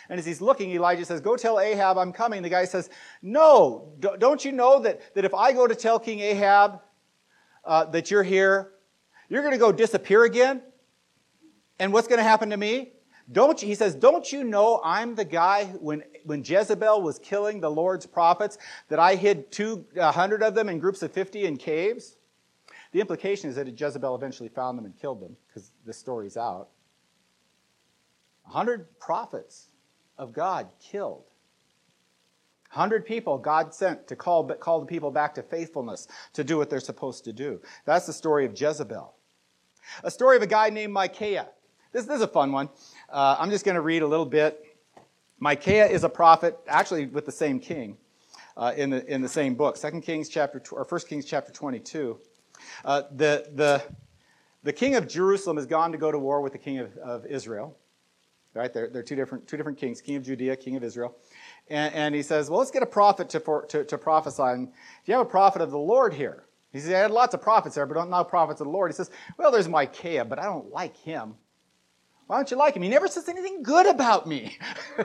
And 0.09 0.19
as 0.19 0.25
he's 0.25 0.41
looking, 0.41 0.71
Elijah 0.71 1.05
says, 1.05 1.21
Go 1.21 1.37
tell 1.37 1.59
Ahab 1.59 1.97
I'm 1.97 2.11
coming. 2.11 2.41
The 2.41 2.49
guy 2.49 2.65
says, 2.65 2.89
No, 3.21 3.93
don't 3.99 4.43
you 4.43 4.51
know 4.51 4.81
that, 4.81 5.15
that 5.15 5.23
if 5.23 5.33
I 5.33 5.53
go 5.53 5.67
to 5.67 5.75
tell 5.75 5.99
King 5.99 6.19
Ahab 6.19 6.81
uh, 7.63 7.85
that 7.85 8.11
you're 8.11 8.23
here, 8.23 8.71
you're 9.29 9.41
going 9.41 9.53
to 9.53 9.59
go 9.59 9.71
disappear 9.71 10.25
again? 10.25 10.61
And 11.79 11.93
what's 11.93 12.09
going 12.09 12.19
to 12.19 12.23
happen 12.23 12.49
to 12.49 12.57
me? 12.57 12.93
Don't 13.31 13.61
you, 13.61 13.67
he 13.67 13.75
says, 13.75 13.95
don't 13.95 14.31
you 14.31 14.43
know 14.43 14.81
I'm 14.83 15.15
the 15.15 15.25
guy 15.25 15.65
when, 15.79 16.03
when 16.25 16.43
Jezebel 16.43 17.01
was 17.01 17.19
killing 17.19 17.61
the 17.61 17.71
Lord's 17.71 18.05
prophets 18.05 18.57
that 18.89 18.99
I 18.99 19.15
hid 19.15 19.51
200 19.51 20.43
of 20.43 20.55
them 20.55 20.67
in 20.67 20.79
groups 20.79 21.01
of 21.01 21.11
50 21.11 21.45
in 21.45 21.57
caves? 21.57 22.17
The 22.91 22.99
implication 22.99 23.49
is 23.49 23.55
that 23.55 23.67
Jezebel 23.79 24.15
eventually 24.15 24.49
found 24.49 24.77
them 24.77 24.85
and 24.85 24.95
killed 24.95 25.21
them 25.21 25.35
because 25.47 25.71
this 25.85 25.97
story's 25.97 26.37
out. 26.37 26.69
100 28.43 28.99
prophets 28.99 29.69
of 30.17 30.33
God 30.33 30.69
killed. 30.79 31.23
100 32.73 33.05
people 33.05 33.37
God 33.37 33.73
sent 33.73 34.07
to 34.07 34.15
call, 34.15 34.43
call 34.45 34.79
the 34.79 34.85
people 34.85 35.11
back 35.11 35.35
to 35.35 35.43
faithfulness, 35.43 36.07
to 36.33 36.43
do 36.43 36.57
what 36.57 36.69
they're 36.69 36.79
supposed 36.79 37.23
to 37.25 37.33
do. 37.33 37.61
That's 37.85 38.05
the 38.05 38.13
story 38.13 38.45
of 38.45 38.59
Jezebel. 38.59 39.13
A 40.03 40.11
story 40.11 40.37
of 40.37 40.41
a 40.41 40.47
guy 40.47 40.69
named 40.69 40.93
Micaiah. 40.93 41.49
This, 41.91 42.05
this 42.05 42.17
is 42.17 42.21
a 42.21 42.27
fun 42.27 42.51
one. 42.51 42.69
Uh, 43.13 43.37
I'm 43.37 43.51
just 43.51 43.63
going 43.63 43.75
to 43.75 43.81
read 43.81 44.01
a 44.01 44.07
little 44.07 44.25
bit. 44.25 44.65
Micaiah 45.39 45.85
is 45.85 46.03
a 46.03 46.09
prophet, 46.09 46.57
actually 46.67 47.05
with 47.05 47.27
the 47.27 47.31
same 47.31 47.59
king, 47.59 47.95
uh, 48.57 48.73
in, 48.75 48.89
the, 48.89 49.05
in 49.05 49.21
the 49.21 49.29
same 49.29 49.53
book. 49.53 49.79
2 49.79 50.01
Kings 50.01 50.29
chapter, 50.29 50.59
or 50.71 50.83
1 50.83 51.01
Kings 51.01 51.23
chapter 51.23 51.51
22. 51.51 52.17
Uh, 52.83 53.03
the, 53.11 53.47
the, 53.53 53.83
the 54.63 54.73
king 54.73 54.95
of 54.95 55.07
Jerusalem 55.07 55.57
has 55.57 55.67
gone 55.67 55.91
to 55.91 55.97
go 55.99 56.11
to 56.11 56.17
war 56.17 56.41
with 56.41 56.53
the 56.53 56.57
king 56.57 56.79
of, 56.79 56.97
of 56.97 57.27
Israel. 57.27 57.77
Right? 58.55 58.73
They're, 58.73 58.89
they're 58.89 59.03
two, 59.03 59.15
different, 59.15 59.47
two 59.47 59.57
different 59.57 59.77
kings, 59.77 60.01
king 60.01 60.15
of 60.15 60.23
Judea, 60.23 60.55
king 60.55 60.75
of 60.75 60.83
Israel. 60.83 61.15
And, 61.69 61.93
and 61.93 62.15
he 62.15 62.23
says, 62.23 62.49
well, 62.49 62.57
let's 62.57 62.71
get 62.71 62.81
a 62.81 62.87
prophet 62.87 63.29
to, 63.29 63.39
for, 63.39 63.67
to, 63.67 63.83
to 63.83 63.97
prophesy. 63.99 64.41
And 64.41 64.67
do 64.69 64.73
you 65.05 65.13
have 65.13 65.27
a 65.27 65.29
prophet 65.29 65.61
of 65.61 65.69
the 65.69 65.77
Lord 65.77 66.15
here? 66.15 66.45
He 66.71 66.79
says, 66.79 66.91
I 66.91 66.97
had 66.97 67.11
lots 67.11 67.35
of 67.35 67.43
prophets 67.43 67.75
there, 67.75 67.85
but 67.85 68.03
not 68.09 68.27
prophets 68.27 68.59
of 68.59 68.65
the 68.65 68.73
Lord. 68.73 68.89
He 68.89 68.95
says, 68.95 69.11
well, 69.37 69.51
there's 69.51 69.69
Micaiah, 69.69 70.25
but 70.25 70.39
I 70.39 70.45
don't 70.45 70.71
like 70.71 70.97
him. 70.97 71.35
Why 72.27 72.37
don't 72.37 72.49
you 72.51 72.57
like 72.57 72.75
him? 72.75 72.81
He 72.83 72.89
never 72.89 73.07
says 73.07 73.27
anything 73.27 73.63
good 73.63 73.85
about 73.85 74.27
me. 74.27 74.57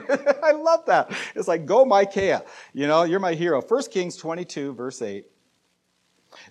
I 0.43 0.51
love 0.53 0.85
that. 0.85 1.11
It's 1.35 1.47
like, 1.47 1.65
go 1.65 1.85
Micaiah. 1.85 2.43
You 2.73 2.87
know, 2.87 3.03
you're 3.03 3.19
my 3.19 3.33
hero. 3.33 3.61
1 3.61 3.83
Kings 3.91 4.15
22, 4.15 4.73
verse 4.73 5.01
8. 5.01 5.25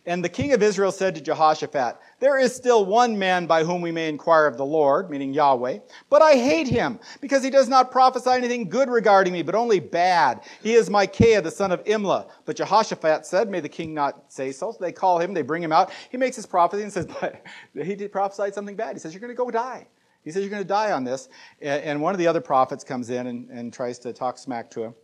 And 0.07 0.25
the 0.25 0.29
king 0.29 0.53
of 0.53 0.63
Israel 0.63 0.91
said 0.91 1.15
to 1.15 1.21
Jehoshaphat, 1.21 1.99
There 2.19 2.39
is 2.39 2.55
still 2.55 2.85
one 2.85 3.19
man 3.19 3.47
by 3.47 3.65
whom 3.65 3.81
we 3.81 3.93
may 3.93 4.09
inquire 4.09 4.47
of 4.47 4.57
the 4.57 4.65
Lord, 4.65 5.09
meaning 5.09 5.33
Yahweh, 5.33 5.79
but 6.11 6.21
I 6.21 6.35
hate 6.35 6.67
him, 6.67 6.99
because 7.21 7.45
he 7.45 7.51
does 7.51 7.69
not 7.69 7.93
prophesy 7.93 8.31
anything 8.31 8.69
good 8.69 8.89
regarding 8.89 9.33
me, 9.33 9.43
but 9.43 9.55
only 9.55 9.81
bad. 9.81 10.41
He 10.63 10.75
is 10.75 10.91
Micaiah, 10.91 11.43
the 11.43 11.51
son 11.51 11.71
of 11.71 11.85
Imlah. 11.85 12.29
But 12.45 12.57
Jehoshaphat 12.57 13.25
said, 13.25 13.49
May 13.49 13.61
the 13.61 13.69
king 13.69 13.95
not 13.95 14.33
say 14.33 14.51
so. 14.51 14.73
So 14.73 14.79
they 14.81 14.93
call 14.93 15.21
him, 15.21 15.33
they 15.33 15.43
bring 15.43 15.63
him 15.63 15.73
out. 15.73 15.93
He 16.11 16.17
makes 16.17 16.37
his 16.37 16.47
prophecy 16.47 16.83
and 16.83 16.93
says, 16.93 17.07
But 17.21 17.43
he 17.75 17.95
did 17.95 18.11
prophesy 18.11 18.53
something 18.53 18.77
bad. 18.77 18.95
He 18.95 18.99
says, 18.99 19.15
You're 19.15 19.21
going 19.21 19.33
to 19.33 19.37
go 19.37 19.51
die. 19.51 19.87
He 20.25 20.31
says, 20.31 20.43
You're 20.43 20.51
going 20.51 20.63
to 20.63 20.69
die 20.69 20.93
on 20.93 21.05
this. 21.05 21.29
And 21.61 22.01
one 22.03 22.15
of 22.15 22.19
the 22.19 22.27
other 22.27 22.41
prophets 22.41 22.85
comes 22.85 23.11
in 23.11 23.27
and, 23.27 23.49
and 23.51 23.73
tries 23.73 23.99
to 24.01 24.13
talk 24.13 24.39
smack 24.39 24.71
to 24.73 24.85
him. 24.85 24.95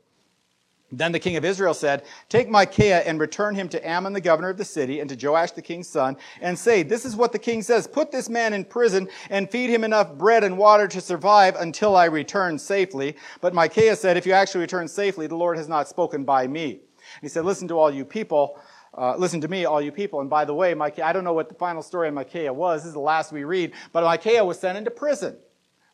Then 0.98 1.12
the 1.12 1.18
king 1.18 1.36
of 1.36 1.44
Israel 1.44 1.74
said, 1.74 2.04
Take 2.28 2.48
Micaiah 2.48 3.00
and 3.00 3.18
return 3.18 3.54
him 3.54 3.68
to 3.70 3.88
Amon, 3.90 4.12
the 4.12 4.20
governor 4.20 4.50
of 4.50 4.58
the 4.58 4.64
city, 4.64 5.00
and 5.00 5.10
to 5.10 5.26
Joash, 5.26 5.52
the 5.52 5.62
king's 5.62 5.88
son, 5.88 6.16
and 6.40 6.58
say, 6.58 6.82
This 6.82 7.04
is 7.04 7.16
what 7.16 7.32
the 7.32 7.38
king 7.38 7.62
says 7.62 7.86
Put 7.86 8.12
this 8.12 8.28
man 8.28 8.52
in 8.52 8.64
prison 8.64 9.08
and 9.30 9.50
feed 9.50 9.70
him 9.70 9.84
enough 9.84 10.14
bread 10.14 10.44
and 10.44 10.58
water 10.58 10.86
to 10.88 11.00
survive 11.00 11.56
until 11.56 11.96
I 11.96 12.04
return 12.06 12.58
safely. 12.58 13.16
But 13.40 13.54
Micaiah 13.54 13.96
said, 13.96 14.16
If 14.16 14.26
you 14.26 14.32
actually 14.32 14.60
return 14.60 14.88
safely, 14.88 15.26
the 15.26 15.36
Lord 15.36 15.56
has 15.56 15.68
not 15.68 15.88
spoken 15.88 16.24
by 16.24 16.46
me. 16.46 16.72
And 16.72 17.22
he 17.22 17.28
said, 17.28 17.44
Listen 17.44 17.68
to 17.68 17.78
all 17.78 17.90
you 17.90 18.04
people. 18.04 18.60
Uh, 18.96 19.16
listen 19.16 19.40
to 19.40 19.48
me, 19.48 19.64
all 19.64 19.80
you 19.80 19.90
people. 19.90 20.20
And 20.20 20.30
by 20.30 20.44
the 20.44 20.54
way, 20.54 20.72
Micaiah, 20.74 21.06
I 21.06 21.12
don't 21.12 21.24
know 21.24 21.32
what 21.32 21.48
the 21.48 21.54
final 21.54 21.82
story 21.82 22.08
of 22.08 22.14
Micaiah 22.14 22.52
was. 22.52 22.82
This 22.82 22.88
is 22.88 22.94
the 22.94 23.00
last 23.00 23.32
we 23.32 23.44
read. 23.44 23.72
But 23.92 24.04
Micaiah 24.04 24.44
was 24.44 24.58
sent 24.58 24.78
into 24.78 24.90
prison, 24.90 25.36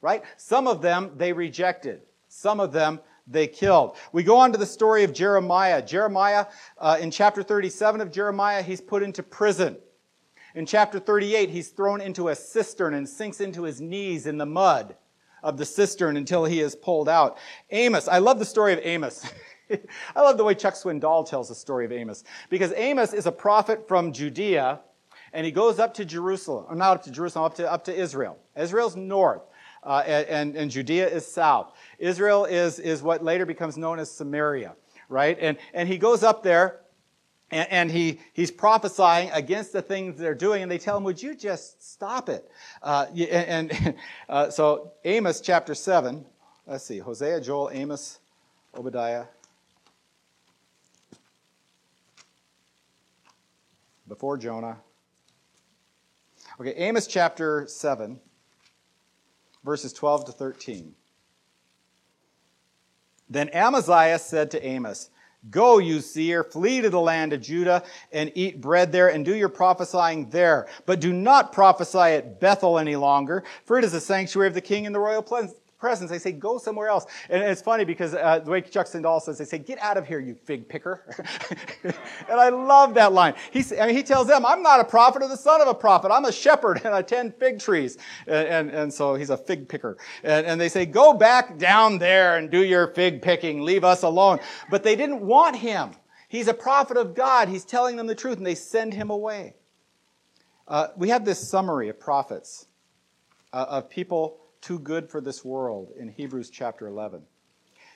right? 0.03 0.23
Some 0.37 0.67
of 0.67 0.83
them 0.83 1.13
they 1.17 1.33
rejected. 1.33 2.03
Some 2.29 2.61
of 2.61 2.73
them 2.73 3.01
they 3.27 3.47
killed. 3.47 3.97
We 4.13 4.23
go 4.23 4.37
on 4.37 4.53
to 4.53 4.59
the 4.59 4.67
story 4.67 5.05
of 5.05 5.13
Jeremiah. 5.13 5.81
Jeremiah, 5.81 6.47
uh, 6.79 6.99
in 7.01 7.11
chapter 7.11 7.43
37 7.43 8.01
of 8.01 8.13
Jeremiah, 8.13 8.63
he's 8.63 8.81
put 8.81 9.03
into 9.03 9.23
prison. 9.23 9.77
In 10.55 10.67
chapter 10.67 10.99
38, 10.99 11.49
he's 11.49 11.69
thrown 11.69 12.01
into 12.01 12.29
a 12.29 12.35
cistern 12.35 12.95
and 12.95 13.09
sinks 13.09 13.41
into 13.41 13.63
his 13.63 13.81
knees 13.81 14.27
in 14.27 14.37
the 14.37 14.47
mud 14.47 14.97
of 15.43 15.57
the 15.57 15.65
cistern 15.65 16.17
until 16.17 16.45
he 16.45 16.61
is 16.61 16.75
pulled 16.75 17.09
out. 17.09 17.39
Amos, 17.71 18.09
I 18.09 18.19
love 18.19 18.39
the 18.39 18.45
story 18.45 18.73
of 18.73 18.81
Amos. 18.83 19.25
I 20.17 20.21
love 20.21 20.37
the 20.37 20.45
way 20.45 20.55
Chuck 20.55 20.75
Swindoll 20.75 21.29
tells 21.29 21.49
the 21.49 21.55
story 21.55 21.85
of 21.85 21.93
Amos 21.93 22.25
because 22.49 22.73
Amos 22.77 23.13
is 23.13 23.27
a 23.27 23.33
prophet 23.33 23.87
from 23.89 24.13
Judea 24.13 24.81
and 25.33 25.47
he 25.47 25.53
goes 25.53 25.79
up 25.79 25.95
to 25.95 26.05
Jerusalem, 26.05 26.67
or 26.69 26.75
not 26.75 26.97
up 26.97 27.03
to 27.05 27.11
Jerusalem, 27.11 27.45
up 27.45 27.55
to, 27.57 27.71
up 27.71 27.85
to 27.85 27.95
Israel. 27.95 28.39
Israel's 28.57 28.97
north. 28.97 29.43
Uh, 29.83 30.03
and, 30.07 30.57
and 30.57 30.71
Judea 30.71 31.09
is 31.09 31.27
south. 31.27 31.73
Israel 31.99 32.45
is, 32.45 32.79
is 32.79 33.03
what 33.03 33.25
later 33.25 33.47
becomes 33.47 33.79
known 33.79 33.99
as 33.99 34.11
Samaria, 34.11 34.75
right? 35.09 35.39
And, 35.41 35.57
and 35.73 35.89
he 35.89 35.97
goes 35.97 36.23
up 36.23 36.43
there 36.43 36.81
and, 37.51 37.69
and, 37.71 37.91
he, 37.91 38.21
he's 38.35 38.51
prophesying 38.51 39.31
against 39.33 39.73
the 39.73 39.83
things 39.83 40.19
they're 40.19 40.35
doing, 40.35 40.63
and 40.63 40.71
they 40.71 40.79
tell 40.79 40.97
him, 40.97 41.03
Would 41.05 41.21
you 41.21 41.35
just 41.35 41.83
stop 41.93 42.29
it? 42.29 42.49
Uh, 42.83 43.07
and, 43.13 43.73
and 43.73 43.95
uh, 44.29 44.51
so, 44.51 44.93
Amos 45.05 45.41
chapter 45.41 45.75
7, 45.75 46.25
let's 46.67 46.85
see, 46.85 46.99
Hosea, 46.99 47.41
Joel, 47.41 47.71
Amos, 47.73 48.21
Obadiah, 48.75 49.25
before 54.11 54.37
Jonah. 54.37 54.77
Okay, 56.61 56.75
Amos 56.75 57.07
chapter 57.07 57.65
7, 57.67 58.21
verses 59.65 59.93
12 59.95 60.27
to 60.27 60.33
13. 60.33 60.95
Then 63.31 63.49
Amaziah 63.51 64.19
said 64.19 64.51
to 64.51 64.67
Amos, 64.67 65.11
Go, 65.49 65.79
you 65.79 66.01
seer, 66.01 66.45
flee 66.45 66.83
to 66.83 66.91
the 66.91 67.01
land 67.01 67.33
of 67.33 67.41
Judah 67.41 67.83
and 68.13 68.31
eat 68.35 68.61
bread 68.61 68.93
there 68.93 69.09
and 69.09 69.25
do 69.25 69.35
your 69.35 69.49
prophesying 69.49 70.29
there. 70.29 70.67
But 70.85 71.01
do 71.01 71.15
not 71.15 71.53
prophesy 71.53 71.99
at 71.99 72.41
Bethel 72.41 72.79
any 72.79 72.97
longer, 72.97 73.45
for 73.65 73.79
it 73.79 73.85
is 73.85 73.93
the 73.93 74.01
sanctuary 74.01 74.49
of 74.49 74.55
the 74.55 74.61
king 74.61 74.85
and 74.85 74.95
the 74.95 74.99
royal 74.99 75.23
presence. 75.81 76.11
They 76.11 76.19
say, 76.19 76.33
go 76.33 76.59
somewhere 76.59 76.89
else. 76.89 77.07
And 77.31 77.43
it's 77.43 77.63
funny 77.63 77.85
because 77.85 78.15
uh, 78.15 78.41
the 78.41 78.51
way 78.51 78.61
Chuck 78.61 78.87
Swindoll 78.87 79.21
says, 79.21 79.39
they 79.39 79.45
say, 79.45 79.59
get 79.59 79.79
out 79.81 79.97
of 79.97 80.07
here, 80.07 80.21
you 80.21 80.35
fig 80.35 80.69
picker. 80.69 81.03
and 81.83 81.95
I 82.41 82.51
love 82.51 82.95
that 82.95 83.13
line. 83.13 83.35
He, 83.51 83.65
I 83.79 83.87
mean, 83.87 83.97
he 83.97 84.03
tells 84.03 84.27
them, 84.27 84.45
I'm 84.45 84.63
not 84.63 84.81
a 84.81 84.85
prophet 84.85 85.23
or 85.23 85.29
the 85.29 85.37
son 85.37 85.61
of 85.61 85.69
a 85.69 85.75
prophet. 85.75 86.13
I'm 86.13 86.27
a 86.27 86.33
shepherd 86.33 86.83
and 86.85 86.95
I 86.95 87.03
tend 87.03 87.35
fig 87.37 87.59
trees. 87.59 87.97
And, 88.27 88.49
and, 88.49 88.71
and 88.71 88.95
so 88.95 89.15
he's 89.15 89.31
a 89.31 89.37
fig 89.37 89.69
picker. 89.69 89.97
And, 90.23 90.47
and 90.47 90.61
they 90.61 90.69
say, 90.69 90.85
go 90.85 91.15
back 91.15 91.59
down 91.59 91.99
there 91.99 92.37
and 92.37 92.51
do 92.51 92.63
your 92.63 92.89
fig 92.89 93.23
picking. 93.23 93.63
Leave 93.63 93.83
us 93.83 94.03
alone. 94.03 94.39
But 94.71 94.83
they 94.83 94.95
didn't 94.95 95.21
want 95.21 95.57
him. 95.57 95.93
He's 96.29 96.47
a 96.47 96.55
prophet 96.55 96.97
of 96.97 97.15
God. 97.15 97.49
He's 97.49 97.65
telling 97.65 97.97
them 97.97 98.07
the 98.07 98.15
truth, 98.15 98.39
and 98.39 98.47
they 98.47 98.55
send 98.55 98.95
him 98.95 99.11
away. 99.11 99.55
Uh, 100.69 100.87
we 100.97 101.09
have 101.09 101.25
this 101.25 101.41
summary 101.41 101.89
of 101.89 101.99
prophets, 101.99 102.67
uh, 103.53 103.67
of 103.69 103.91
people 103.91 104.40
too 104.61 104.79
good 104.79 105.11
for 105.11 105.21
this 105.21 105.45
world 105.45 105.93
in 105.99 106.09
Hebrews 106.09 106.51
chapter 106.51 106.87
11. 106.87 107.23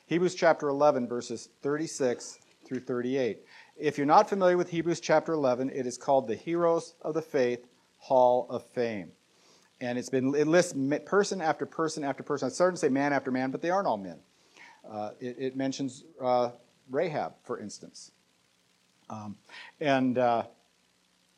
Hebrews 0.06 0.34
chapter 0.34 0.68
11, 0.68 1.08
verses 1.08 1.48
36 1.62 2.38
through 2.66 2.80
38. 2.80 3.38
If 3.76 3.98
you're 3.98 4.06
not 4.06 4.28
familiar 4.28 4.56
with 4.56 4.70
Hebrews 4.70 5.00
chapter 5.00 5.32
11, 5.32 5.70
it 5.70 5.86
is 5.86 5.98
called 5.98 6.28
the 6.28 6.36
Heroes 6.36 6.94
of 7.02 7.14
the 7.14 7.22
Faith 7.22 7.66
Hall 7.98 8.46
of 8.50 8.64
Fame. 8.66 9.12
And 9.80 9.98
it's 9.98 10.08
been, 10.08 10.34
it 10.34 10.46
lists 10.46 10.74
person 11.06 11.40
after 11.40 11.66
person 11.66 12.04
after 12.04 12.22
person. 12.22 12.46
I 12.46 12.50
started 12.50 12.76
to 12.76 12.80
say 12.80 12.88
man 12.88 13.12
after 13.12 13.30
man, 13.30 13.50
but 13.50 13.60
they 13.60 13.70
aren't 13.70 13.86
all 13.86 13.96
men. 13.96 14.18
Uh, 14.88 15.10
it, 15.20 15.36
it, 15.38 15.56
mentions 15.56 16.04
uh, 16.22 16.50
Rahab, 16.90 17.34
for 17.42 17.58
instance. 17.58 18.12
Um, 19.10 19.36
and 19.80 20.18
uh, 20.18 20.44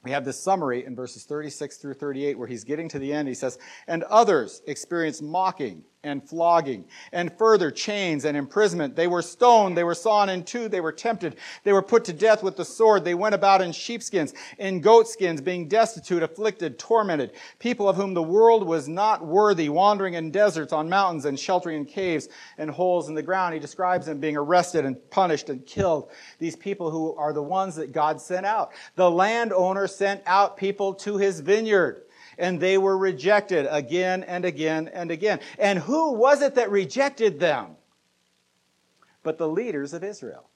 we 0.06 0.12
have 0.12 0.24
this 0.24 0.38
summary 0.40 0.86
in 0.86 0.94
verses 0.94 1.24
36 1.24 1.78
through 1.78 1.94
38 1.94 2.38
where 2.38 2.46
he's 2.46 2.62
getting 2.62 2.88
to 2.90 3.00
the 3.00 3.12
end. 3.12 3.26
He 3.26 3.34
says, 3.34 3.58
And 3.88 4.04
others 4.04 4.62
experienced 4.68 5.20
mocking 5.20 5.82
and 6.06 6.26
flogging, 6.26 6.84
and 7.12 7.36
further 7.36 7.70
chains 7.70 8.24
and 8.24 8.36
imprisonment. 8.36 8.96
They 8.96 9.06
were 9.06 9.22
stoned, 9.22 9.76
they 9.76 9.84
were 9.84 9.94
sawn 9.94 10.28
in 10.28 10.44
two, 10.44 10.68
they 10.68 10.80
were 10.80 10.92
tempted, 10.92 11.36
they 11.64 11.72
were 11.72 11.82
put 11.82 12.04
to 12.04 12.12
death 12.12 12.42
with 12.42 12.56
the 12.56 12.64
sword. 12.64 13.04
They 13.04 13.14
went 13.14 13.34
about 13.34 13.60
in 13.60 13.72
sheepskins, 13.72 14.34
in 14.58 14.80
goatskins, 14.80 15.40
being 15.40 15.68
destitute, 15.68 16.22
afflicted, 16.22 16.78
tormented. 16.78 17.32
People 17.58 17.88
of 17.88 17.96
whom 17.96 18.14
the 18.14 18.22
world 18.22 18.66
was 18.66 18.88
not 18.88 19.26
worthy, 19.26 19.68
wandering 19.68 20.14
in 20.14 20.30
deserts, 20.30 20.72
on 20.72 20.88
mountains, 20.88 21.24
and 21.24 21.38
sheltering 21.38 21.78
in 21.78 21.84
caves 21.84 22.28
and 22.58 22.70
holes 22.70 23.08
in 23.08 23.14
the 23.14 23.22
ground. 23.22 23.54
He 23.54 23.60
describes 23.60 24.06
them 24.06 24.20
being 24.20 24.36
arrested 24.36 24.84
and 24.84 24.96
punished 25.10 25.50
and 25.50 25.64
killed. 25.66 26.10
These 26.38 26.56
people 26.56 26.90
who 26.90 27.14
are 27.16 27.32
the 27.32 27.42
ones 27.42 27.74
that 27.76 27.92
God 27.92 28.20
sent 28.20 28.46
out. 28.46 28.72
The 28.94 29.10
landowner 29.10 29.86
sent 29.86 30.22
out 30.26 30.56
people 30.56 30.94
to 30.94 31.16
his 31.16 31.40
vineyard 31.40 32.05
and 32.38 32.60
they 32.60 32.78
were 32.78 32.96
rejected 32.96 33.66
again 33.70 34.22
and 34.24 34.44
again 34.44 34.88
and 34.88 35.10
again. 35.10 35.40
And 35.58 35.78
who 35.78 36.12
was 36.12 36.42
it 36.42 36.54
that 36.56 36.70
rejected 36.70 37.40
them? 37.40 37.76
But 39.22 39.38
the 39.38 39.48
leaders 39.48 39.92
of 39.92 40.04
Israel. 40.04 40.48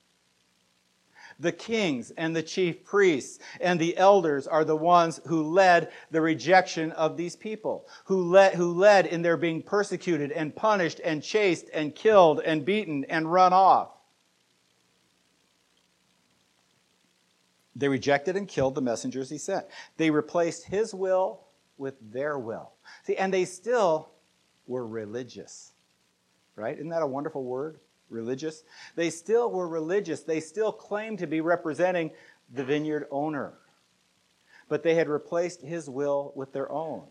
The 1.38 1.52
kings 1.52 2.12
and 2.18 2.36
the 2.36 2.42
chief 2.42 2.84
priests 2.84 3.38
and 3.62 3.80
the 3.80 3.96
elders 3.96 4.46
are 4.46 4.64
the 4.64 4.76
ones 4.76 5.20
who 5.26 5.42
led 5.42 5.90
the 6.10 6.20
rejection 6.20 6.92
of 6.92 7.16
these 7.16 7.34
people, 7.34 7.88
who 8.04 8.24
led, 8.30 8.54
who 8.54 8.74
led 8.74 9.06
in 9.06 9.22
their 9.22 9.38
being 9.38 9.62
persecuted 9.62 10.32
and 10.32 10.54
punished 10.54 11.00
and 11.02 11.22
chased 11.22 11.70
and 11.72 11.94
killed 11.94 12.40
and 12.40 12.66
beaten 12.66 13.04
and 13.08 13.32
run 13.32 13.54
off. 13.54 13.88
They 17.74 17.88
rejected 17.88 18.36
and 18.36 18.46
killed 18.46 18.74
the 18.74 18.82
messengers 18.82 19.30
he 19.30 19.38
sent. 19.38 19.64
They 19.96 20.10
replaced 20.10 20.64
his 20.64 20.92
will 20.92 21.40
with 21.80 21.94
their 22.12 22.38
will. 22.38 22.72
See, 23.04 23.16
and 23.16 23.32
they 23.32 23.46
still 23.46 24.10
were 24.66 24.86
religious, 24.86 25.72
right? 26.54 26.76
Isn't 26.76 26.90
that 26.90 27.02
a 27.02 27.06
wonderful 27.06 27.42
word? 27.42 27.80
Religious. 28.10 28.62
They 28.94 29.10
still 29.10 29.50
were 29.50 29.66
religious. 29.66 30.22
They 30.22 30.40
still 30.40 30.70
claimed 30.70 31.18
to 31.20 31.26
be 31.26 31.40
representing 31.40 32.10
the 32.52 32.64
vineyard 32.64 33.06
owner. 33.10 33.54
But 34.68 34.82
they 34.82 34.94
had 34.94 35.08
replaced 35.08 35.62
his 35.62 35.88
will 35.88 36.32
with 36.36 36.52
their 36.52 36.70
own, 36.70 37.04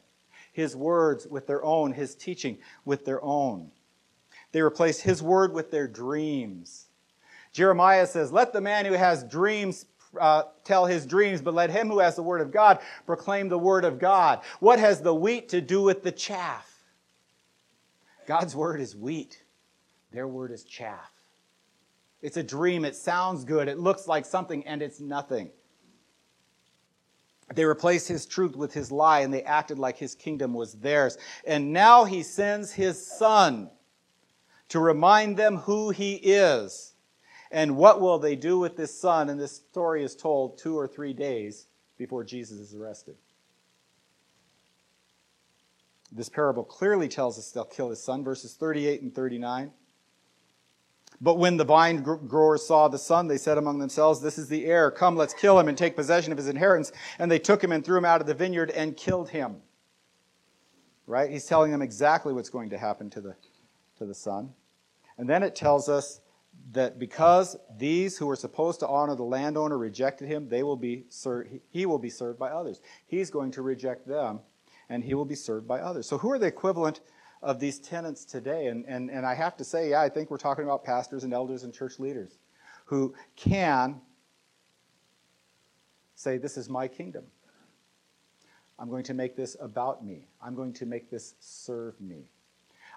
his 0.53 0.75
words 0.75 1.27
with 1.27 1.47
their 1.47 1.63
own, 1.63 1.91
his 1.93 2.15
teaching 2.15 2.59
with 2.85 3.05
their 3.05 3.23
own. 3.23 3.71
They 4.51 4.61
replaced 4.61 5.01
his 5.01 5.21
word 5.21 5.53
with 5.53 5.71
their 5.71 5.87
dreams. 5.87 6.85
Jeremiah 7.51 8.07
says, 8.07 8.31
Let 8.31 8.53
the 8.53 8.61
man 8.61 8.85
who 8.85 8.93
has 8.93 9.23
dreams 9.23 9.85
uh, 10.19 10.43
tell 10.63 10.85
his 10.85 11.05
dreams, 11.05 11.41
but 11.41 11.53
let 11.53 11.69
him 11.69 11.87
who 11.87 11.99
has 11.99 12.15
the 12.15 12.23
word 12.23 12.41
of 12.41 12.51
God 12.51 12.79
proclaim 13.05 13.49
the 13.49 13.57
word 13.57 13.85
of 13.85 13.99
God. 13.99 14.41
What 14.59 14.79
has 14.79 15.01
the 15.01 15.13
wheat 15.13 15.49
to 15.49 15.61
do 15.61 15.81
with 15.81 16.03
the 16.03 16.11
chaff? 16.11 16.65
God's 18.25 18.55
word 18.55 18.79
is 18.79 18.95
wheat, 18.95 19.41
their 20.11 20.27
word 20.27 20.51
is 20.51 20.63
chaff. 20.63 21.11
It's 22.21 22.37
a 22.37 22.43
dream. 22.43 22.83
It 22.83 22.95
sounds 22.95 23.45
good. 23.45 23.67
It 23.67 23.79
looks 23.79 24.07
like 24.07 24.25
something, 24.25 24.65
and 24.67 24.81
it's 24.81 24.99
nothing. 24.99 25.51
They 27.55 27.65
replaced 27.65 28.07
his 28.07 28.25
truth 28.25 28.55
with 28.55 28.73
his 28.73 28.91
lie, 28.91 29.21
and 29.21 29.33
they 29.33 29.43
acted 29.43 29.79
like 29.79 29.97
his 29.97 30.15
kingdom 30.15 30.53
was 30.53 30.73
theirs. 30.73 31.17
And 31.45 31.73
now 31.73 32.03
he 32.03 32.21
sends 32.21 32.71
his 32.71 33.03
son 33.05 33.69
to 34.67 34.79
remind 34.79 35.37
them 35.37 35.57
who 35.57 35.89
he 35.89 36.15
is 36.15 36.93
and 37.51 37.75
what 37.75 37.99
will 37.99 38.19
they 38.19 38.35
do 38.35 38.59
with 38.59 38.77
this 38.77 38.99
son? 38.99 39.29
And 39.29 39.39
this 39.39 39.55
story 39.55 40.03
is 40.03 40.15
told 40.15 40.57
two 40.57 40.77
or 40.77 40.87
three 40.87 41.13
days 41.13 41.67
before 41.97 42.23
Jesus 42.23 42.59
is 42.59 42.75
arrested. 42.75 43.15
This 46.11 46.29
parable 46.29 46.63
clearly 46.63 47.07
tells 47.07 47.37
us 47.37 47.51
they'll 47.51 47.65
kill 47.65 47.89
his 47.89 48.01
son, 48.01 48.23
verses 48.23 48.53
38 48.53 49.01
and 49.01 49.13
39. 49.13 49.71
But 51.21 51.37
when 51.37 51.57
the 51.57 51.65
vine 51.65 52.01
growers 52.01 52.65
saw 52.65 52.87
the 52.87 52.97
son, 52.97 53.27
they 53.27 53.37
said 53.37 53.57
among 53.57 53.79
themselves, 53.79 54.21
This 54.21 54.37
is 54.37 54.47
the 54.47 54.65
heir. 54.65 54.89
Come, 54.89 55.15
let's 55.15 55.33
kill 55.33 55.59
him 55.59 55.67
and 55.67 55.77
take 55.77 55.95
possession 55.95 56.31
of 56.31 56.37
his 56.37 56.47
inheritance. 56.47 56.91
And 57.19 57.29
they 57.29 57.39
took 57.39 57.63
him 57.63 57.71
and 57.71 57.83
threw 57.83 57.97
him 57.97 58.05
out 58.05 58.21
of 58.21 58.27
the 58.27 58.33
vineyard 58.33 58.71
and 58.71 58.95
killed 58.95 59.29
him. 59.29 59.57
Right? 61.05 61.29
He's 61.29 61.45
telling 61.45 61.71
them 61.71 61.81
exactly 61.81 62.33
what's 62.33 62.49
going 62.49 62.69
to 62.69 62.77
happen 62.77 63.09
to 63.11 63.21
the, 63.21 63.35
to 63.97 64.05
the 64.05 64.13
son. 64.13 64.53
And 65.17 65.29
then 65.29 65.43
it 65.43 65.55
tells 65.55 65.89
us 65.89 66.21
that 66.71 66.99
because 66.99 67.57
these 67.77 68.17
who 68.17 68.27
were 68.27 68.35
supposed 68.35 68.79
to 68.81 68.87
honor 68.87 69.15
the 69.15 69.23
landowner 69.23 69.77
rejected 69.77 70.27
him, 70.27 70.49
they 70.49 70.63
will 70.63 70.75
be 70.75 71.05
served, 71.09 71.49
he 71.69 71.85
will 71.85 71.99
be 71.99 72.09
served 72.09 72.37
by 72.37 72.49
others. 72.49 72.81
He's 73.07 73.29
going 73.29 73.51
to 73.51 73.61
reject 73.61 74.07
them, 74.07 74.39
and 74.89 75.03
he 75.03 75.13
will 75.13 75.25
be 75.25 75.35
served 75.35 75.67
by 75.67 75.79
others. 75.79 76.07
So, 76.07 76.17
who 76.17 76.31
are 76.31 76.39
the 76.39 76.47
equivalent 76.47 77.01
of 77.41 77.59
these 77.59 77.79
tenants 77.79 78.25
today? 78.25 78.67
And, 78.67 78.85
and, 78.87 79.09
and 79.09 79.25
I 79.25 79.33
have 79.33 79.57
to 79.57 79.63
say, 79.63 79.89
yeah, 79.91 80.01
I 80.01 80.09
think 80.09 80.29
we're 80.29 80.37
talking 80.37 80.63
about 80.63 80.83
pastors 80.83 81.23
and 81.23 81.33
elders 81.33 81.63
and 81.63 81.73
church 81.73 81.99
leaders 81.99 82.37
who 82.85 83.13
can 83.35 84.01
say, 86.15 86.37
This 86.37 86.57
is 86.57 86.69
my 86.69 86.87
kingdom. 86.87 87.23
I'm 88.77 88.89
going 88.89 89.03
to 89.03 89.13
make 89.13 89.35
this 89.35 89.55
about 89.59 90.03
me. 90.03 90.27
I'm 90.41 90.55
going 90.55 90.73
to 90.73 90.85
make 90.85 91.09
this 91.09 91.35
serve 91.39 91.99
me. 92.01 92.31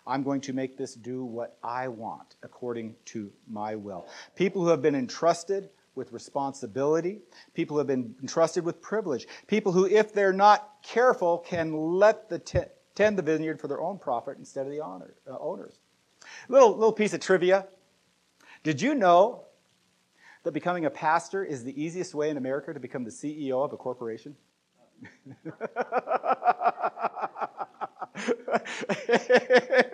I'm 0.07 0.23
going 0.23 0.41
to 0.43 0.53
make 0.53 0.77
this 0.77 0.95
do 0.95 1.25
what 1.25 1.57
I 1.63 1.89
want 1.89 2.37
according 2.43 2.97
to 3.07 3.31
my 3.49 3.77
will. 3.77 4.07
People 4.35 4.63
who 4.63 4.69
have 4.69 4.83
been 4.83 4.95
entrusted 4.95 5.71
with 5.95 6.13
responsibility, 6.13 7.21
people 7.55 7.75
who 7.75 7.79
have 7.79 7.87
been 7.87 8.15
entrusted 8.21 8.65
with 8.65 8.81
privilege, 8.81 9.27
people 9.47 9.73
who, 9.73 9.87
if 9.87 10.13
they're 10.13 10.33
not 10.33 10.71
careful, 10.83 11.39
can 11.39 11.73
let 11.73 12.29
the 12.29 12.39
t- 12.39 12.61
tend 12.95 13.19
the 13.19 13.23
vineyard 13.23 13.61
for 13.61 13.69
their 13.69 13.81
own 13.81 13.99
profit 13.99 14.39
instead 14.39 14.67
of 14.67 14.73
the 14.73 14.81
honor, 14.81 15.15
uh, 15.31 15.37
owners. 15.39 15.79
Little, 16.49 16.71
little 16.71 16.93
piece 16.93 17.13
of 17.13 17.21
trivia. 17.21 17.67
Did 18.63 18.81
you 18.81 18.95
know 18.95 19.45
that 20.45 20.53
becoming 20.53 20.87
a 20.87 20.91
pastor 20.91 21.45
is 21.45 21.65
the 21.65 21.83
easiest 21.83 22.15
way 22.15 22.31
in 22.31 22.37
America 22.37 22.73
to 22.73 22.81
become 22.81 23.05
the 23.05 23.11
CEO 23.11 23.65
of 23.65 23.73
a 23.73 23.77
corporation? 23.77 24.37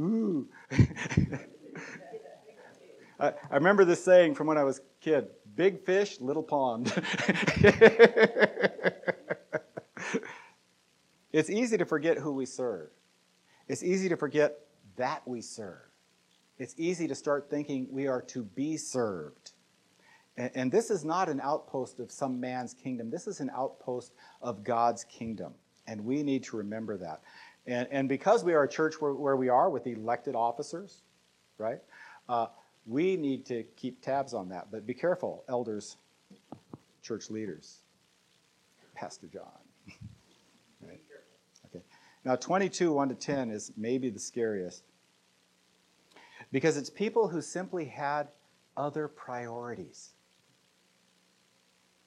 Ooh. 0.00 0.48
I, 3.20 3.32
I 3.50 3.54
remember 3.54 3.84
this 3.84 4.04
saying 4.04 4.34
from 4.34 4.46
when 4.48 4.58
I 4.58 4.64
was 4.64 4.78
a 4.78 4.82
kid 5.00 5.28
big 5.56 5.84
fish, 5.84 6.20
little 6.20 6.42
pond. 6.42 6.92
it's 11.32 11.48
easy 11.50 11.78
to 11.78 11.84
forget 11.84 12.18
who 12.18 12.32
we 12.32 12.44
serve. 12.46 12.90
It's 13.68 13.82
easy 13.82 14.08
to 14.08 14.16
forget 14.16 14.58
that 14.96 15.26
we 15.26 15.40
serve. 15.40 15.80
It's 16.58 16.74
easy 16.76 17.08
to 17.08 17.14
start 17.14 17.48
thinking 17.50 17.86
we 17.90 18.06
are 18.06 18.22
to 18.22 18.42
be 18.42 18.76
served. 18.76 19.52
And, 20.36 20.50
and 20.54 20.72
this 20.72 20.90
is 20.90 21.04
not 21.04 21.28
an 21.28 21.40
outpost 21.40 22.00
of 22.00 22.10
some 22.12 22.40
man's 22.40 22.74
kingdom. 22.74 23.10
This 23.10 23.26
is 23.26 23.40
an 23.40 23.50
outpost 23.56 24.12
of 24.42 24.64
God's 24.64 25.04
kingdom. 25.04 25.54
And 25.86 26.04
we 26.04 26.22
need 26.22 26.44
to 26.44 26.56
remember 26.56 26.96
that. 26.98 27.22
And, 27.66 27.88
and 27.90 28.08
because 28.08 28.44
we 28.44 28.52
are 28.52 28.64
a 28.64 28.68
church 28.68 29.00
where, 29.00 29.14
where 29.14 29.36
we 29.36 29.48
are 29.48 29.70
with 29.70 29.86
elected 29.86 30.34
officers, 30.34 31.02
right, 31.58 31.80
uh, 32.28 32.46
we 32.86 33.16
need 33.16 33.46
to 33.46 33.64
keep 33.76 34.02
tabs 34.02 34.34
on 34.34 34.50
that. 34.50 34.68
But 34.70 34.86
be 34.86 34.94
careful, 34.94 35.44
elders, 35.48 35.96
church 37.02 37.30
leaders, 37.30 37.78
Pastor 38.94 39.26
John. 39.26 39.42
right? 40.86 41.00
Okay. 41.66 41.82
Now, 42.24 42.36
22, 42.36 42.92
1 42.92 43.08
to 43.08 43.14
10 43.14 43.50
is 43.50 43.72
maybe 43.76 44.10
the 44.10 44.18
scariest 44.18 44.84
because 46.52 46.76
it's 46.76 46.90
people 46.90 47.28
who 47.28 47.40
simply 47.40 47.86
had 47.86 48.28
other 48.76 49.08
priorities. 49.08 50.10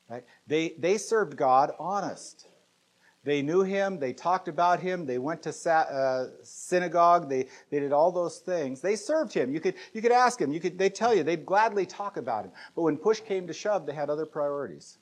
Right? 0.09 0.23
They, 0.47 0.75
they 0.77 0.97
served 0.97 1.35
God 1.35 1.71
honest. 1.79 2.47
They 3.27 3.41
knew 3.41 3.61
him, 3.61 3.99
they 3.99 4.13
talked 4.13 4.47
about 4.47 4.79
him, 4.79 5.05
they 5.05 5.17
went 5.17 5.43
to 5.43 5.51
sa- 5.51 5.81
uh, 5.81 6.27
synagogue, 6.43 7.27
they, 7.27 7.47
they 7.69 7.81
did 7.81 7.91
all 7.91 8.09
those 8.09 8.39
things. 8.39 8.79
They 8.79 8.95
served 8.95 9.33
him. 9.33 9.53
You 9.53 9.59
could, 9.59 9.75
you 9.91 10.01
could 10.01 10.13
ask 10.13 10.39
him, 10.39 10.53
you 10.53 10.61
could, 10.61 10.77
they'd 10.77 10.95
tell 10.95 11.13
you, 11.13 11.23
they'd 11.23 11.45
gladly 11.45 11.85
talk 11.85 12.15
about 12.15 12.45
him. 12.45 12.51
But 12.73 12.83
when 12.83 12.95
push 12.95 13.19
came 13.19 13.45
to 13.47 13.53
shove, 13.53 13.85
they 13.85 13.93
had 13.93 14.09
other 14.09 14.25
priorities. 14.25 14.97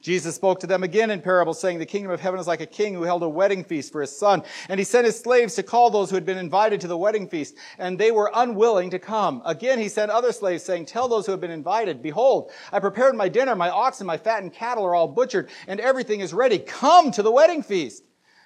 Jesus 0.00 0.34
spoke 0.34 0.60
to 0.60 0.66
them 0.66 0.82
again 0.82 1.10
in 1.10 1.20
parables, 1.20 1.60
saying, 1.60 1.78
The 1.78 1.86
kingdom 1.86 2.12
of 2.12 2.20
heaven 2.20 2.40
is 2.40 2.46
like 2.46 2.60
a 2.60 2.66
king 2.66 2.94
who 2.94 3.02
held 3.02 3.22
a 3.22 3.28
wedding 3.28 3.64
feast 3.64 3.92
for 3.92 4.00
his 4.00 4.16
son. 4.16 4.42
And 4.68 4.78
he 4.78 4.84
sent 4.84 5.06
his 5.06 5.18
slaves 5.18 5.54
to 5.56 5.62
call 5.62 5.90
those 5.90 6.10
who 6.10 6.16
had 6.16 6.26
been 6.26 6.38
invited 6.38 6.80
to 6.80 6.88
the 6.88 6.96
wedding 6.98 7.28
feast, 7.28 7.56
and 7.78 7.98
they 7.98 8.10
were 8.10 8.30
unwilling 8.34 8.90
to 8.90 8.98
come. 8.98 9.42
Again, 9.44 9.78
he 9.78 9.88
sent 9.88 10.10
other 10.10 10.32
slaves, 10.32 10.62
saying, 10.62 10.86
Tell 10.86 11.08
those 11.08 11.26
who 11.26 11.32
have 11.32 11.40
been 11.40 11.50
invited, 11.50 12.02
Behold, 12.02 12.50
I 12.72 12.78
prepared 12.80 13.14
my 13.14 13.28
dinner, 13.28 13.56
my 13.56 13.70
oxen, 13.70 14.06
my 14.06 14.16
fattened 14.16 14.52
cattle 14.52 14.84
are 14.84 14.94
all 14.94 15.08
butchered, 15.08 15.50
and 15.66 15.80
everything 15.80 16.20
is 16.20 16.32
ready. 16.32 16.58
Come 16.58 17.10
to 17.12 17.22
the 17.22 17.32
wedding 17.32 17.62
feast. 17.62 18.04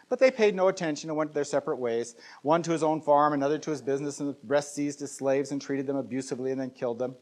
But 0.09 0.19
they 0.19 0.31
paid 0.31 0.55
no 0.55 0.69
attention 0.69 1.11
and 1.11 1.17
went 1.17 1.33
their 1.33 1.45
separate 1.45 1.79
ways, 1.79 2.15
one 2.43 2.63
to 2.63 2.73
his 2.73 2.83
own 2.83 3.01
farm, 3.01 3.33
another 3.33 3.59
to 3.59 3.71
his 3.71 3.83
business, 3.83 4.21
and 4.21 4.31
the 4.31 4.37
rest 4.47 4.75
seized 4.75 5.01
his 5.01 5.13
slaves 5.13 5.51
and 5.51 5.61
treated 5.61 5.87
them 5.87 5.97
abusively 5.97 6.53
and 6.53 6.61
then 6.61 6.71
killed 6.71 6.99
them. 6.99 7.17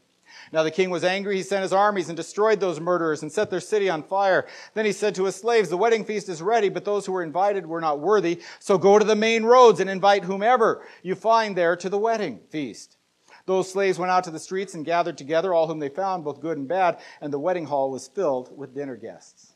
Now 0.51 0.63
the 0.63 0.71
king 0.71 0.89
was 0.89 1.03
angry. 1.03 1.37
He 1.37 1.43
sent 1.43 1.63
his 1.63 1.73
armies 1.73 2.09
and 2.09 2.17
destroyed 2.17 2.59
those 2.59 2.79
murderers 2.79 3.21
and 3.21 3.31
set 3.31 3.49
their 3.49 3.59
city 3.59 3.89
on 3.89 4.03
fire. 4.03 4.47
Then 4.73 4.85
he 4.85 4.91
said 4.91 5.15
to 5.15 5.25
his 5.25 5.35
slaves, 5.35 5.69
The 5.69 5.77
wedding 5.77 6.05
feast 6.05 6.29
is 6.29 6.41
ready, 6.41 6.69
but 6.69 6.85
those 6.85 7.05
who 7.05 7.11
were 7.11 7.23
invited 7.23 7.65
were 7.65 7.81
not 7.81 7.99
worthy. 7.99 8.41
So 8.59 8.77
go 8.77 8.99
to 8.99 9.05
the 9.05 9.15
main 9.15 9.43
roads 9.43 9.79
and 9.79 9.89
invite 9.89 10.23
whomever 10.23 10.85
you 11.01 11.15
find 11.15 11.55
there 11.55 11.75
to 11.75 11.89
the 11.89 11.97
wedding 11.97 12.39
feast. 12.49 12.97
Those 13.45 13.71
slaves 13.71 13.99
went 13.99 14.11
out 14.11 14.23
to 14.25 14.31
the 14.31 14.39
streets 14.39 14.73
and 14.73 14.85
gathered 14.85 15.17
together 15.17 15.53
all 15.53 15.67
whom 15.67 15.79
they 15.79 15.89
found, 15.89 16.23
both 16.23 16.39
good 16.39 16.57
and 16.57 16.67
bad, 16.67 16.99
and 17.19 17.33
the 17.33 17.39
wedding 17.39 17.65
hall 17.65 17.91
was 17.91 18.07
filled 18.07 18.55
with 18.57 18.73
dinner 18.73 18.95
guests. 18.95 19.53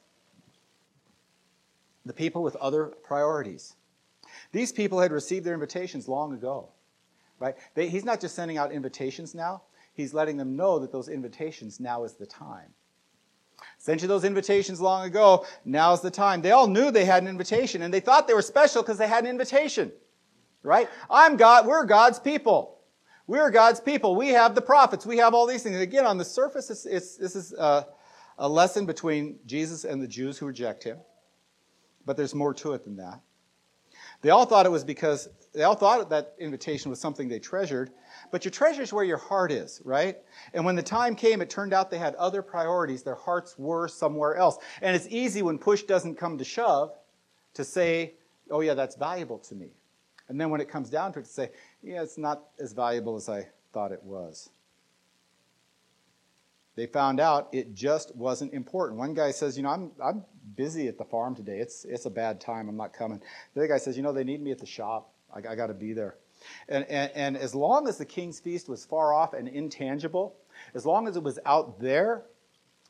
The 2.05 2.13
people 2.13 2.43
with 2.43 2.55
other 2.57 2.87
priorities. 3.03 3.75
These 4.51 4.71
people 4.71 4.99
had 4.99 5.11
received 5.11 5.45
their 5.45 5.53
invitations 5.53 6.07
long 6.07 6.33
ago. 6.33 6.69
Right? 7.39 7.55
They, 7.75 7.87
he's 7.87 8.03
not 8.03 8.19
just 8.19 8.35
sending 8.35 8.57
out 8.57 8.71
invitations 8.71 9.35
now 9.35 9.61
he's 9.97 10.13
letting 10.13 10.37
them 10.37 10.55
know 10.55 10.79
that 10.79 10.91
those 10.91 11.09
invitations, 11.09 11.79
now 11.79 12.05
is 12.05 12.13
the 12.13 12.25
time. 12.25 12.71
Sent 13.79 14.03
you 14.03 14.07
those 14.07 14.23
invitations 14.23 14.79
long 14.79 15.05
ago, 15.05 15.45
now's 15.65 16.01
the 16.01 16.11
time. 16.11 16.41
They 16.41 16.51
all 16.51 16.67
knew 16.67 16.91
they 16.91 17.03
had 17.03 17.23
an 17.23 17.27
invitation, 17.27 17.81
and 17.81 17.93
they 17.93 17.99
thought 17.99 18.27
they 18.27 18.35
were 18.35 18.41
special 18.41 18.83
because 18.83 18.99
they 18.99 19.07
had 19.07 19.23
an 19.23 19.29
invitation. 19.29 19.91
Right? 20.63 20.87
I'm 21.09 21.35
God, 21.35 21.65
we're 21.65 21.85
God's 21.85 22.19
people. 22.19 22.77
We're 23.25 23.49
God's 23.49 23.79
people. 23.79 24.15
We 24.15 24.29
have 24.29 24.55
the 24.55 24.61
prophets. 24.61 25.05
We 25.05 25.17
have 25.17 25.33
all 25.33 25.47
these 25.47 25.63
things. 25.63 25.77
again, 25.77 26.05
on 26.05 26.17
the 26.17 26.25
surface, 26.25 26.69
it's, 26.69 26.85
it's, 26.85 27.17
this 27.17 27.35
is 27.35 27.53
a, 27.53 27.87
a 28.37 28.47
lesson 28.47 28.85
between 28.85 29.39
Jesus 29.45 29.83
and 29.83 30.01
the 30.01 30.07
Jews 30.07 30.37
who 30.37 30.45
reject 30.45 30.83
him. 30.83 30.97
But 32.05 32.15
there's 32.15 32.35
more 32.35 32.53
to 32.53 32.73
it 32.73 32.85
than 32.85 32.95
that. 32.97 33.19
They 34.21 34.29
all 34.29 34.45
thought 34.45 34.65
it 34.65 34.71
was 34.71 34.83
because 34.83 35.29
they 35.53 35.63
all 35.63 35.75
thought 35.75 36.09
that 36.09 36.35
invitation 36.39 36.89
was 36.89 36.99
something 36.99 37.27
they 37.27 37.39
treasured, 37.39 37.91
but 38.31 38.45
your 38.45 38.51
treasure 38.51 38.81
is 38.81 38.93
where 38.93 39.03
your 39.03 39.17
heart 39.17 39.51
is, 39.51 39.81
right? 39.85 40.17
And 40.53 40.65
when 40.65 40.75
the 40.75 40.83
time 40.83 41.15
came, 41.15 41.41
it 41.41 41.49
turned 41.49 41.73
out 41.73 41.89
they 41.89 41.97
had 41.97 42.15
other 42.15 42.41
priorities. 42.41 43.03
Their 43.03 43.15
hearts 43.15 43.57
were 43.57 43.87
somewhere 43.87 44.35
else. 44.35 44.57
And 44.81 44.95
it's 44.95 45.07
easy 45.09 45.41
when 45.41 45.57
push 45.57 45.83
doesn't 45.83 46.15
come 46.15 46.37
to 46.37 46.43
shove 46.43 46.91
to 47.53 47.63
say, 47.63 48.13
oh, 48.51 48.61
yeah, 48.61 48.73
that's 48.73 48.95
valuable 48.95 49.39
to 49.39 49.55
me. 49.55 49.71
And 50.29 50.39
then 50.39 50.49
when 50.49 50.61
it 50.61 50.69
comes 50.69 50.89
down 50.89 51.13
to 51.13 51.19
it, 51.19 51.25
to 51.25 51.31
say, 51.31 51.49
yeah, 51.81 52.01
it's 52.01 52.17
not 52.17 52.43
as 52.59 52.73
valuable 52.73 53.15
as 53.15 53.29
I 53.29 53.47
thought 53.73 53.91
it 53.91 54.03
was. 54.03 54.49
They 56.77 56.85
found 56.85 57.19
out 57.19 57.49
it 57.51 57.73
just 57.73 58.15
wasn't 58.15 58.53
important. 58.53 58.99
One 58.99 59.15
guy 59.15 59.31
says, 59.31 59.57
you 59.57 59.63
know, 59.63 59.69
I'm, 59.69 59.91
I'm 60.01 60.23
busy 60.55 60.87
at 60.87 60.99
the 60.99 61.03
farm 61.03 61.35
today. 61.35 61.57
It's, 61.57 61.85
it's 61.85 62.05
a 62.05 62.09
bad 62.09 62.39
time. 62.39 62.69
I'm 62.69 62.77
not 62.77 62.93
coming. 62.93 63.19
The 63.55 63.61
other 63.61 63.67
guy 63.67 63.79
says, 63.79 63.97
you 63.97 64.03
know, 64.03 64.13
they 64.13 64.23
need 64.23 64.43
me 64.43 64.51
at 64.51 64.59
the 64.59 64.67
shop. 64.67 65.11
I, 65.33 65.39
I 65.39 65.55
got 65.55 65.67
to 65.67 65.73
be 65.73 65.93
there. 65.93 66.17
And, 66.69 66.85
and, 66.85 67.11
and 67.15 67.35
as 67.35 67.55
long 67.55 67.87
as 67.87 67.97
the 67.97 68.05
king's 68.05 68.39
feast 68.39 68.69
was 68.69 68.85
far 68.85 69.11
off 69.11 69.33
and 69.33 69.47
intangible, 69.47 70.35
as 70.75 70.85
long 70.85 71.07
as 71.07 71.17
it 71.17 71.23
was 71.23 71.39
out 71.47 71.79
there, 71.79 72.25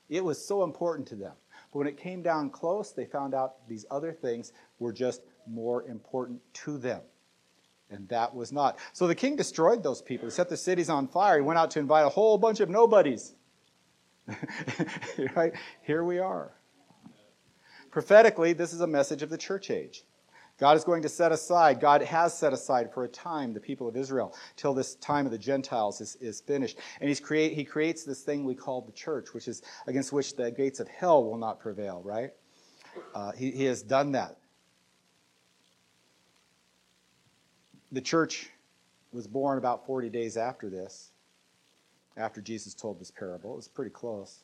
it 0.09 0.21
was 0.21 0.45
so 0.45 0.65
important 0.65 1.07
to 1.07 1.15
them. 1.15 1.33
But 1.71 1.79
when 1.79 1.87
it 1.87 1.95
came 1.95 2.21
down 2.21 2.49
close, 2.49 2.91
they 2.91 3.05
found 3.05 3.33
out 3.33 3.65
these 3.69 3.85
other 3.89 4.11
things 4.11 4.51
were 4.79 4.91
just 4.91 5.21
more 5.47 5.87
important 5.87 6.41
to 6.65 6.77
them. 6.77 6.99
And 7.89 8.09
that 8.09 8.35
was 8.35 8.51
not. 8.51 8.79
So 8.91 9.07
the 9.07 9.15
king 9.15 9.37
destroyed 9.37 9.81
those 9.81 10.01
people. 10.01 10.27
He 10.27 10.31
set 10.31 10.49
the 10.49 10.57
cities 10.57 10.89
on 10.89 11.07
fire. 11.07 11.37
He 11.37 11.41
went 11.41 11.57
out 11.57 11.71
to 11.71 11.79
invite 11.79 12.05
a 12.05 12.09
whole 12.09 12.37
bunch 12.37 12.59
of 12.59 12.69
nobodies. 12.69 13.33
right? 15.35 15.53
Here 15.81 16.03
we 16.03 16.19
are. 16.19 16.51
Prophetically, 17.91 18.53
this 18.53 18.73
is 18.73 18.81
a 18.81 18.87
message 18.87 19.21
of 19.21 19.29
the 19.29 19.37
church 19.37 19.71
age. 19.71 20.03
God 20.59 20.75
is 20.75 20.83
going 20.83 21.03
to 21.03 21.09
set 21.09 21.31
aside, 21.31 21.79
God 21.79 22.01
has 22.01 22.35
set 22.35 22.51
aside 22.51 22.91
for 22.91 23.03
a 23.03 23.07
time 23.07 23.53
the 23.53 23.59
people 23.59 23.87
of 23.87 23.95
Israel 23.95 24.35
till 24.55 24.73
this 24.73 24.95
time 24.95 25.25
of 25.25 25.31
the 25.31 25.37
Gentiles 25.37 26.01
is, 26.01 26.15
is 26.19 26.41
finished. 26.41 26.79
And 26.99 27.07
he's 27.07 27.19
create, 27.19 27.53
he 27.53 27.63
creates 27.63 28.03
this 28.03 28.23
thing 28.23 28.43
we 28.43 28.55
call 28.55 28.81
the 28.81 28.91
church, 28.91 29.33
which 29.33 29.47
is 29.47 29.61
against 29.85 30.11
which 30.11 30.35
the 30.35 30.49
gates 30.51 30.79
of 30.79 30.87
hell 30.87 31.23
will 31.23 31.37
not 31.37 31.59
prevail, 31.59 32.01
right? 32.03 32.31
Uh, 33.13 33.31
he, 33.33 33.51
he 33.51 33.65
has 33.65 33.83
done 33.83 34.13
that. 34.13 34.37
The 37.91 38.01
church 38.01 38.49
was 39.11 39.27
born 39.27 39.59
about 39.59 39.85
40 39.85 40.09
days 40.09 40.37
after 40.37 40.69
this, 40.69 41.11
after 42.17 42.41
Jesus 42.41 42.73
told 42.73 42.99
this 42.99 43.11
parable. 43.11 43.53
It 43.53 43.57
was 43.57 43.67
pretty 43.67 43.91
close. 43.91 44.39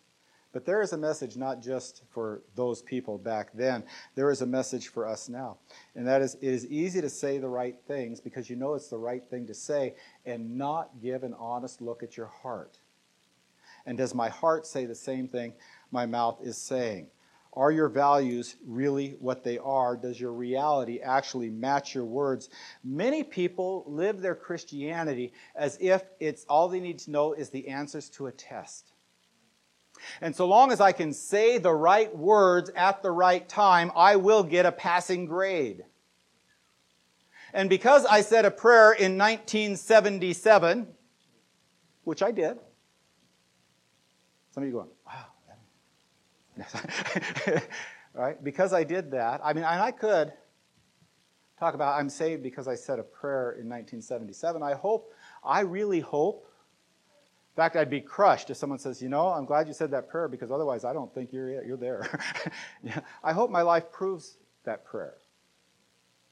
But 0.54 0.66
there 0.66 0.84
is 0.84 0.94
a 0.94 0.98
message 0.98 1.36
not 1.36 1.62
just 1.64 2.04
for 2.12 2.44
those 2.56 2.84
people 2.84 3.18
back 3.18 3.50
then, 3.56 3.84
there 4.14 4.30
is 4.30 4.44
a 4.44 4.46
message 4.46 4.90
for 4.90 5.08
us 5.08 5.28
now. 5.28 5.58
And 5.96 6.08
that 6.08 6.22
is, 6.22 6.36
it 6.36 6.44
is 6.44 6.68
easy 6.68 7.02
to 7.02 7.10
say 7.10 7.40
the 7.40 7.50
right 7.50 7.76
things 7.88 8.22
because 8.22 8.52
you 8.52 8.56
know 8.56 8.76
it's 8.76 8.88
the 8.88 8.98
right 8.98 9.24
thing 9.28 9.48
to 9.48 9.56
say 9.56 9.96
and 10.28 10.56
not 10.56 11.02
give 11.02 11.24
an 11.24 11.34
honest 11.40 11.82
look 11.82 12.04
at 12.04 12.16
your 12.16 12.28
heart. 12.28 12.78
And 13.88 13.98
does 13.98 14.14
my 14.14 14.30
heart 14.30 14.68
say 14.68 14.86
the 14.86 14.96
same 14.96 15.28
thing 15.28 15.54
my 15.92 16.06
mouth 16.06 16.38
is 16.44 16.56
saying? 16.56 17.08
Are 17.56 17.72
your 17.72 17.88
values 17.88 18.56
really 18.66 19.16
what 19.20 19.44
they 19.44 19.60
are? 19.60 19.96
Does 19.96 20.20
your 20.20 20.34
reality 20.34 21.00
actually 21.00 21.50
match 21.50 21.94
your 21.94 22.06
words? 22.06 22.50
Many 22.84 23.24
people 23.24 23.86
live 23.88 24.22
their 24.22 24.36
Christianity 24.36 25.34
as 25.56 25.78
if 25.80 26.04
it's 26.20 26.46
all 26.46 26.68
they 26.68 26.80
need 26.80 27.00
to 27.00 27.12
know 27.12 27.34
is 27.34 27.50
the 27.50 27.68
answers 27.68 28.10
to 28.12 28.26
a 28.26 28.32
test. 28.32 28.92
And 30.20 30.36
so 30.36 30.48
long 30.48 30.72
as 30.72 30.82
I 30.82 30.92
can 30.92 31.14
say 31.14 31.60
the 31.60 31.74
right 31.74 32.16
words 32.16 32.72
at 32.76 33.04
the 33.04 33.12
right 33.12 33.48
time, 33.48 33.92
I 33.96 34.16
will 34.16 34.44
get 34.44 34.66
a 34.66 34.72
passing 34.72 35.28
grade. 35.28 35.84
And 37.54 37.70
because 37.70 38.04
I 38.06 38.22
said 38.22 38.46
a 38.46 38.52
prayer 38.52 38.94
in 38.94 39.18
1977, 39.18 40.88
which 42.04 42.24
I 42.24 42.32
did, 42.32 42.58
some 44.52 44.64
of 44.64 44.68
you 44.68 44.74
going, 44.74 44.90
wow. 45.03 45.03
right? 48.14 48.44
Because 48.44 48.74
I 48.74 48.84
did 48.84 49.12
that, 49.12 49.42
I 49.44 49.54
mean, 49.54 49.64
and 49.64 49.82
I 49.82 49.92
could 49.92 50.34
talk 51.60 51.74
about 51.74 52.00
I'm 52.00 52.10
saved 52.10 52.44
because 52.44 52.68
I 52.68 52.76
said 52.76 53.00
a 53.00 53.04
prayer 53.04 53.52
in 53.52 53.70
1977. 53.70 54.62
I 54.62 54.74
hope, 54.74 55.14
I 55.44 55.62
really 55.62 56.00
hope 56.00 56.46
in 57.54 57.62
fact, 57.62 57.76
I'd 57.76 57.92
be 57.92 58.02
crushed 58.02 58.50
if 58.50 58.58
someone 58.58 58.80
says, 58.80 59.00
You 59.00 59.10
know, 59.10 59.28
I'm 59.28 59.46
glad 59.46 59.68
you 59.68 59.76
said 59.76 59.92
that 59.92 60.10
prayer 60.10 60.28
because 60.28 60.52
otherwise 60.52 60.84
I 60.84 60.92
don't 60.92 61.14
think 61.14 61.32
you're, 61.32 61.64
you're 61.64 61.78
there. 61.78 62.20
yeah. 62.84 63.00
I 63.24 63.32
hope 63.32 63.52
my 63.52 63.62
life 63.62 63.92
proves 63.92 64.38
that 64.64 64.84
prayer. 64.86 65.14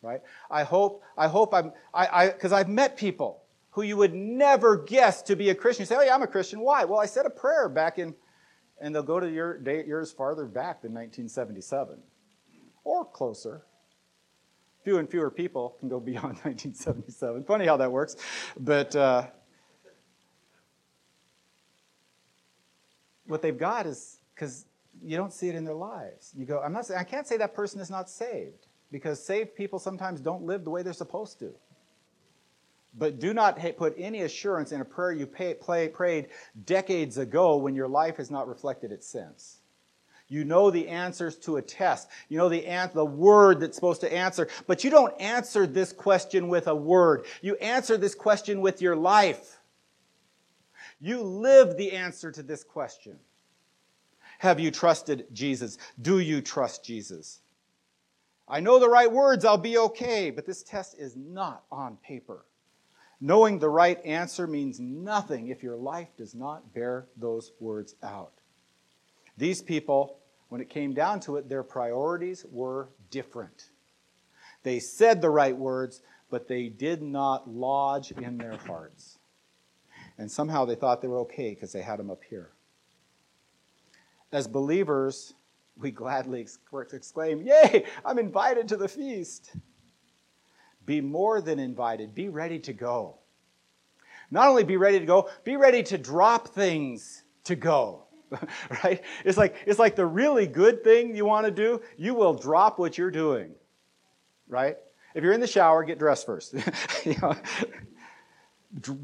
Right? 0.02 0.22
I 0.50 0.64
hope, 0.64 1.04
I 1.16 1.28
hope 1.28 1.54
I'm, 1.54 1.74
I, 1.94 2.30
because 2.30 2.52
I've 2.52 2.70
met 2.70 2.98
people 2.98 3.44
who 3.70 3.84
you 3.84 3.98
would 3.98 4.16
never 4.16 4.78
guess 4.78 5.22
to 5.24 5.36
be 5.36 5.52
a 5.52 5.56
Christian. 5.56 5.84
You 5.84 5.86
say, 5.86 5.96
Oh, 5.96 6.02
yeah, 6.02 6.16
I'm 6.16 6.24
a 6.24 6.28
Christian. 6.28 6.60
Why? 6.60 6.86
Well, 6.86 7.00
I 7.00 7.06
said 7.06 7.28
a 7.28 7.30
prayer 7.30 7.70
back 7.70 8.00
in, 8.00 8.16
and 8.82 8.94
they'll 8.94 9.04
go 9.04 9.20
to 9.20 9.30
your 9.30 9.58
date 9.58 9.88
years 9.88 10.12
farther 10.12 10.46
back 10.46 10.82
than 10.82 10.94
1977 10.94 12.00
or 12.84 13.06
closer. 13.06 13.63
Fewer 14.84 15.00
and 15.00 15.10
fewer 15.10 15.30
people 15.30 15.76
can 15.80 15.88
go 15.89 16.00
beyond 16.00 16.24
1977. 16.44 17.44
Funny 17.44 17.65
how 17.65 17.78
that 17.78 17.91
works. 17.91 18.15
But, 18.60 18.96
uh, 18.96 19.28
what 23.28 23.41
they've 23.41 23.58
got 23.58 23.86
is 23.86 24.17
because 24.36 24.65
you 25.02 25.15
don't 25.15 25.32
see 25.32 25.48
it 25.48 25.56
in 25.56 25.63
their 25.63 25.74
lives. 25.74 26.34
You 26.36 26.46
go, 26.46 26.62
I'm 26.62 26.74
not 26.74 26.91
I 26.91 27.04
can't 27.04 27.26
say 27.26 27.38
that 27.38 27.54
person 27.54 27.80
is 27.80 27.89
not 27.89 28.10
saved 28.10 28.67
because 28.91 29.24
saved 29.24 29.56
people 29.56 29.80
sometimes 29.80 30.20
don't 30.20 30.44
live 30.44 30.65
the 30.65 30.70
way 30.70 30.84
they're 30.84 30.94
supposed 30.94 31.39
to. 31.39 31.54
But 32.98 33.20
do 33.20 33.34
not 33.34 33.58
put 33.78 33.96
any 33.98 34.24
assurance 34.24 34.72
in 34.72 34.82
a 34.82 34.86
prayer 34.86 35.14
you 35.14 35.26
pay, 35.26 35.54
play, 35.54 35.88
prayed 35.88 36.28
decades 36.66 37.18
ago 37.18 37.58
when 37.58 37.74
your 37.74 37.88
life 37.88 38.18
has 38.18 38.30
not 38.30 38.48
reflected 38.48 38.92
it 38.92 39.04
since. 39.04 39.62
You 40.28 40.46
know 40.46 40.72
the 40.72 40.88
answers 40.88 41.38
to 41.40 41.58
a 41.58 41.62
test. 41.62 42.08
You 42.30 42.38
know 42.38 42.48
the, 42.48 42.66
an- 42.66 42.92
the 42.94 43.04
word 43.04 43.60
that's 43.60 43.76
supposed 43.76 44.00
to 44.02 44.14
answer. 44.14 44.48
But 44.66 44.84
you 44.84 44.90
don't 44.90 45.20
answer 45.20 45.68
this 45.68 45.92
question 45.92 46.48
with 46.48 46.68
a 46.68 46.76
word. 46.76 47.26
You 47.42 47.56
answer 47.56 47.98
this 47.98 48.16
question 48.16 48.62
with 48.62 48.82
your 48.82 48.96
life. 48.96 49.60
You 51.02 51.22
live 51.22 51.76
the 51.76 51.92
answer 51.92 52.32
to 52.32 52.44
this 52.44 52.64
question. 52.64 53.18
Have 54.40 54.60
you 54.60 54.72
trusted 54.72 55.28
Jesus? 55.34 55.78
Do 56.02 56.20
you 56.20 56.42
trust 56.42 56.84
Jesus? 56.84 57.42
I 58.48 58.60
know 58.60 58.80
the 58.80 58.90
right 58.90 59.12
words, 59.12 59.46
I'll 59.46 59.58
be 59.58 59.78
okay, 59.78 60.30
but 60.30 60.46
this 60.46 60.64
test 60.64 60.98
is 60.98 61.16
not 61.16 61.64
on 61.72 61.98
paper. 61.98 62.46
Knowing 63.24 63.60
the 63.60 63.70
right 63.70 64.04
answer 64.04 64.48
means 64.48 64.80
nothing 64.80 65.48
if 65.48 65.62
your 65.62 65.76
life 65.76 66.10
does 66.18 66.34
not 66.34 66.74
bear 66.74 67.06
those 67.16 67.52
words 67.60 67.94
out. 68.02 68.34
These 69.38 69.62
people, 69.62 70.18
when 70.50 70.60
it 70.60 70.70
came 70.70 70.94
down 70.94 71.20
to 71.22 71.38
it, 71.38 71.48
their 71.48 71.62
priorities 71.62 72.46
were 72.52 72.90
different. 73.12 73.70
They 74.64 74.80
said 74.80 75.22
the 75.22 75.30
right 75.30 75.56
words, 75.56 76.02
but 76.32 76.48
they 76.48 76.68
did 76.68 77.04
not 77.04 77.48
lodge 77.48 78.12
in 78.12 78.38
their 78.38 78.58
hearts. 78.58 79.20
And 80.18 80.30
somehow 80.30 80.66
they 80.66 80.76
thought 80.76 81.02
they 81.02 81.08
were 81.08 81.20
okay 81.20 81.52
because 81.52 81.72
they 81.72 81.82
had 81.82 82.00
them 82.00 82.10
up 82.10 82.24
here. 82.28 82.50
As 84.32 84.48
believers, 84.48 85.34
we 85.78 85.92
gladly 85.92 86.46
exclaim, 86.94 87.42
Yay, 87.42 87.86
I'm 88.04 88.18
invited 88.18 88.68
to 88.70 88.78
the 88.78 88.88
feast. 88.88 89.52
Be 90.86 91.02
more 91.02 91.41
than 91.41 91.60
invited, 91.60 92.15
be 92.15 92.30
ready 92.30 92.60
to 92.60 92.74
go. 92.74 93.17
Not 94.32 94.48
only 94.48 94.63
be 94.63 94.78
ready 94.78 95.00
to 95.00 95.06
go, 95.06 95.30
be 95.44 95.58
ready 95.58 95.84
to 95.84 95.98
drop 95.98 96.50
things 96.50 97.24
to 97.44 97.56
go. 97.56 98.06
right? 98.84 99.04
It's 99.26 99.38
like 99.38 99.56
it's 99.65 99.80
like 99.80 99.96
the 99.96 100.06
really 100.06 100.48
good 100.48 100.84
thing 100.84 101.15
you 101.15 101.26
want 101.26 101.46
to 101.46 101.52
do, 101.52 101.82
you 101.98 102.13
will 102.13 102.34
drop 102.34 102.80
what 102.80 102.98
you're 102.98 103.12
doing. 103.12 103.52
Right? 104.48 104.78
If 105.13 105.24
you're 105.24 105.34
in 105.34 105.41
the 105.41 105.48
shower, 105.48 105.84
get 105.84 106.00
dressed 106.00 106.26
first. 106.26 106.54
you 107.06 107.15
know, 107.22 107.36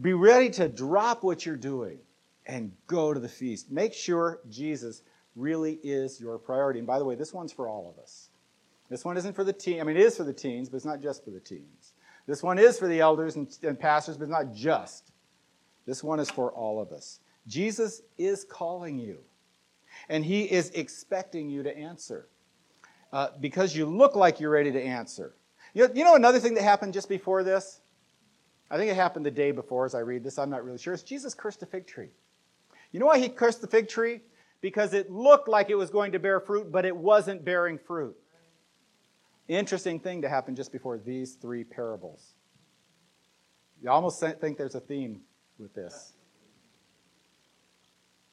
be 0.01 0.13
ready 0.13 0.49
to 0.51 0.69
drop 0.69 1.23
what 1.23 1.45
you're 1.45 1.57
doing 1.57 1.99
and 2.45 2.71
go 2.87 3.13
to 3.13 3.19
the 3.19 3.27
feast. 3.27 3.69
Make 3.69 3.93
sure 3.93 4.39
Jesus 4.49 5.03
really 5.35 5.79
is 5.83 6.19
your 6.19 6.37
priority. 6.37 6.79
And 6.79 6.87
by 6.87 6.97
the 6.99 7.05
way, 7.05 7.15
this 7.15 7.33
one's 7.33 7.51
for 7.51 7.67
all 7.67 7.93
of 7.93 8.01
us. 8.01 8.26
This 8.89 9.04
one 9.04 9.17
isn't 9.17 9.34
for 9.34 9.43
the 9.43 9.54
teen. 9.54 9.82
I 9.82 9.84
mean, 9.84 9.97
it 9.97 10.04
is 10.04 10.17
for 10.17 10.23
the 10.23 10.34
teens, 10.34 10.69
but 10.69 10.78
it's 10.78 10.86
not 10.86 11.02
just 11.02 11.23
for 11.23 11.32
the 11.32 11.39
teens. 11.39 11.93
This 12.26 12.43
one 12.43 12.58
is 12.60 12.78
for 12.78 12.88
the 12.88 13.00
elders 13.00 13.36
and, 13.36 13.47
and 13.63 13.80
pastors, 13.80 14.17
but 14.17 14.23
it's 14.23 14.32
not 14.32 14.54
just. 14.54 15.12
This 15.86 16.04
one 16.04 16.19
is 16.19 16.30
for 16.30 16.52
all 16.52 16.82
of 16.82 16.91
us. 16.91 17.19
Jesus 17.47 18.02
is 18.17 18.43
calling 18.43 19.00
you, 19.00 19.19
and 20.10 20.23
he 20.23 20.43
is 20.43 20.69
expecting 20.71 21.50
you 21.50 21.63
to 21.63 21.76
answer 21.78 22.28
uh, 23.13 23.30
because 23.39 23.76
you 23.76 23.86
look 23.86 24.15
like 24.15 24.39
you're 24.39 24.52
ready 24.52 24.71
to 24.71 24.82
answer. 24.82 25.36
You 25.73 25.88
know, 25.88 25.93
you 25.93 26.04
know 26.04 26.15
another 26.15 26.39
thing 26.39 26.56
that 26.56 26.63
happened 26.63 26.93
just 26.93 27.08
before 27.08 27.43
this? 27.43 27.80
I 28.69 28.78
think 28.78 28.91
it 28.91 28.95
happened 28.95 29.26
the 29.26 29.32
day 29.32 29.52
before 29.52 29.86
as 29.86 29.95
I 29.95 30.00
read 30.00 30.23
this. 30.23 30.38
I'm 30.38 30.50
not 30.50 30.65
really 30.65 30.78
sure. 30.78 30.93
Is 30.93 31.04
Jesus 31.04 31.34
cursed 31.34 31.62
the 31.62 31.65
fig 31.65 31.88
tree. 31.88 32.10
You 32.91 33.00
know 33.00 33.06
why 33.06 33.19
he 33.19 33.30
cursed 33.30 33.62
the 33.62 33.67
fig 33.67 33.88
tree? 33.88 34.21
Because 34.60 34.93
it 34.93 35.10
looked 35.10 35.47
like 35.47 35.69
it 35.69 35.76
was 35.76 35.89
going 35.89 36.12
to 36.12 36.19
bear 36.19 36.39
fruit, 36.39 36.71
but 36.71 36.84
it 36.84 36.95
wasn't 36.95 37.45
bearing 37.45 37.78
fruit. 37.78 38.17
Interesting 39.47 39.99
thing 39.99 40.21
to 40.23 40.29
happen 40.29 40.55
just 40.55 40.71
before 40.71 40.97
these 40.97 41.36
three 41.36 41.63
parables. 41.63 42.33
You 43.81 43.89
almost 43.89 44.19
think 44.19 44.57
there's 44.57 44.75
a 44.75 44.79
theme 44.79 45.21
with 45.57 45.73
this. 45.73 46.13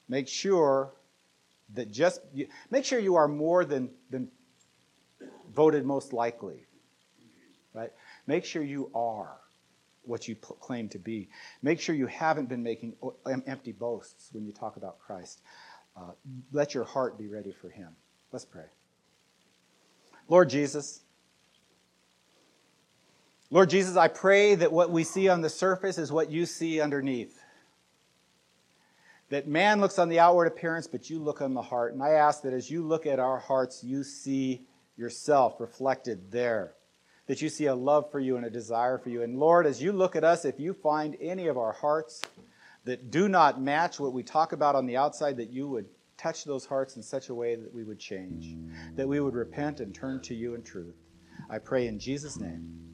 Make 0.08 0.28
sure 0.28 0.92
that 1.74 1.90
just 1.90 2.20
make 2.70 2.84
sure 2.84 2.98
you 2.98 3.16
are 3.16 3.28
more 3.28 3.64
than, 3.64 3.90
than 4.10 4.28
voted 5.54 5.84
most 5.84 6.12
likely. 6.12 6.66
Right? 7.72 7.92
Make 8.26 8.44
sure 8.44 8.62
you 8.62 8.90
are 8.94 9.36
what 10.02 10.28
you 10.28 10.34
claim 10.36 10.88
to 10.90 10.98
be. 10.98 11.28
Make 11.62 11.80
sure 11.80 11.94
you 11.94 12.06
haven't 12.06 12.48
been 12.48 12.62
making 12.62 12.94
empty 13.46 13.72
boasts 13.72 14.30
when 14.32 14.44
you 14.44 14.52
talk 14.52 14.76
about 14.76 14.98
Christ. 14.98 15.40
Uh, 15.96 16.10
let 16.52 16.74
your 16.74 16.84
heart 16.84 17.18
be 17.18 17.26
ready 17.28 17.52
for 17.52 17.68
Him. 17.68 17.88
Let's 18.32 18.44
pray. 18.44 18.66
Lord 20.28 20.48
Jesus, 20.50 21.00
Lord 23.50 23.70
Jesus, 23.70 23.96
I 23.96 24.08
pray 24.08 24.54
that 24.56 24.72
what 24.72 24.90
we 24.90 25.04
see 25.04 25.28
on 25.28 25.40
the 25.40 25.50
surface 25.50 25.98
is 25.98 26.10
what 26.10 26.30
you 26.30 26.46
see 26.46 26.80
underneath. 26.80 27.40
That 29.30 29.46
man 29.46 29.80
looks 29.80 29.98
on 29.98 30.08
the 30.08 30.20
outward 30.20 30.46
appearance, 30.46 30.86
but 30.86 31.08
you 31.08 31.18
look 31.18 31.40
on 31.40 31.54
the 31.54 31.62
heart. 31.62 31.92
And 31.92 32.02
I 32.02 32.10
ask 32.10 32.42
that 32.42 32.52
as 32.52 32.70
you 32.70 32.82
look 32.82 33.06
at 33.06 33.18
our 33.18 33.38
hearts, 33.38 33.84
you 33.84 34.02
see 34.02 34.66
yourself 34.96 35.60
reflected 35.60 36.30
there 36.30 36.74
that 37.26 37.40
you 37.40 37.48
see 37.48 37.66
a 37.66 37.74
love 37.74 38.10
for 38.10 38.20
you 38.20 38.36
and 38.36 38.44
a 38.44 38.50
desire 38.50 38.98
for 38.98 39.08
you. 39.08 39.22
And 39.22 39.38
Lord, 39.38 39.66
as 39.66 39.82
you 39.82 39.92
look 39.92 40.14
at 40.14 40.24
us, 40.24 40.44
if 40.44 40.60
you 40.60 40.74
find 40.74 41.16
any 41.20 41.46
of 41.46 41.56
our 41.56 41.72
hearts 41.72 42.20
that 42.84 43.10
do 43.10 43.28
not 43.28 43.60
match 43.60 43.98
what 43.98 44.12
we 44.12 44.22
talk 44.22 44.52
about 44.52 44.74
on 44.74 44.86
the 44.86 44.96
outside, 44.96 45.38
that 45.38 45.50
you 45.50 45.66
would 45.68 45.86
touch 46.16 46.44
those 46.44 46.66
hearts 46.66 46.96
in 46.96 47.02
such 47.02 47.28
a 47.28 47.34
way 47.34 47.56
that 47.56 47.72
we 47.72 47.84
would 47.84 47.98
change, 47.98 48.56
that 48.96 49.08
we 49.08 49.20
would 49.20 49.34
repent 49.34 49.80
and 49.80 49.94
turn 49.94 50.20
to 50.22 50.34
you 50.34 50.54
in 50.54 50.62
truth. 50.62 50.96
I 51.50 51.58
pray 51.58 51.86
in 51.86 51.98
Jesus' 51.98 52.38
name. 52.38 52.84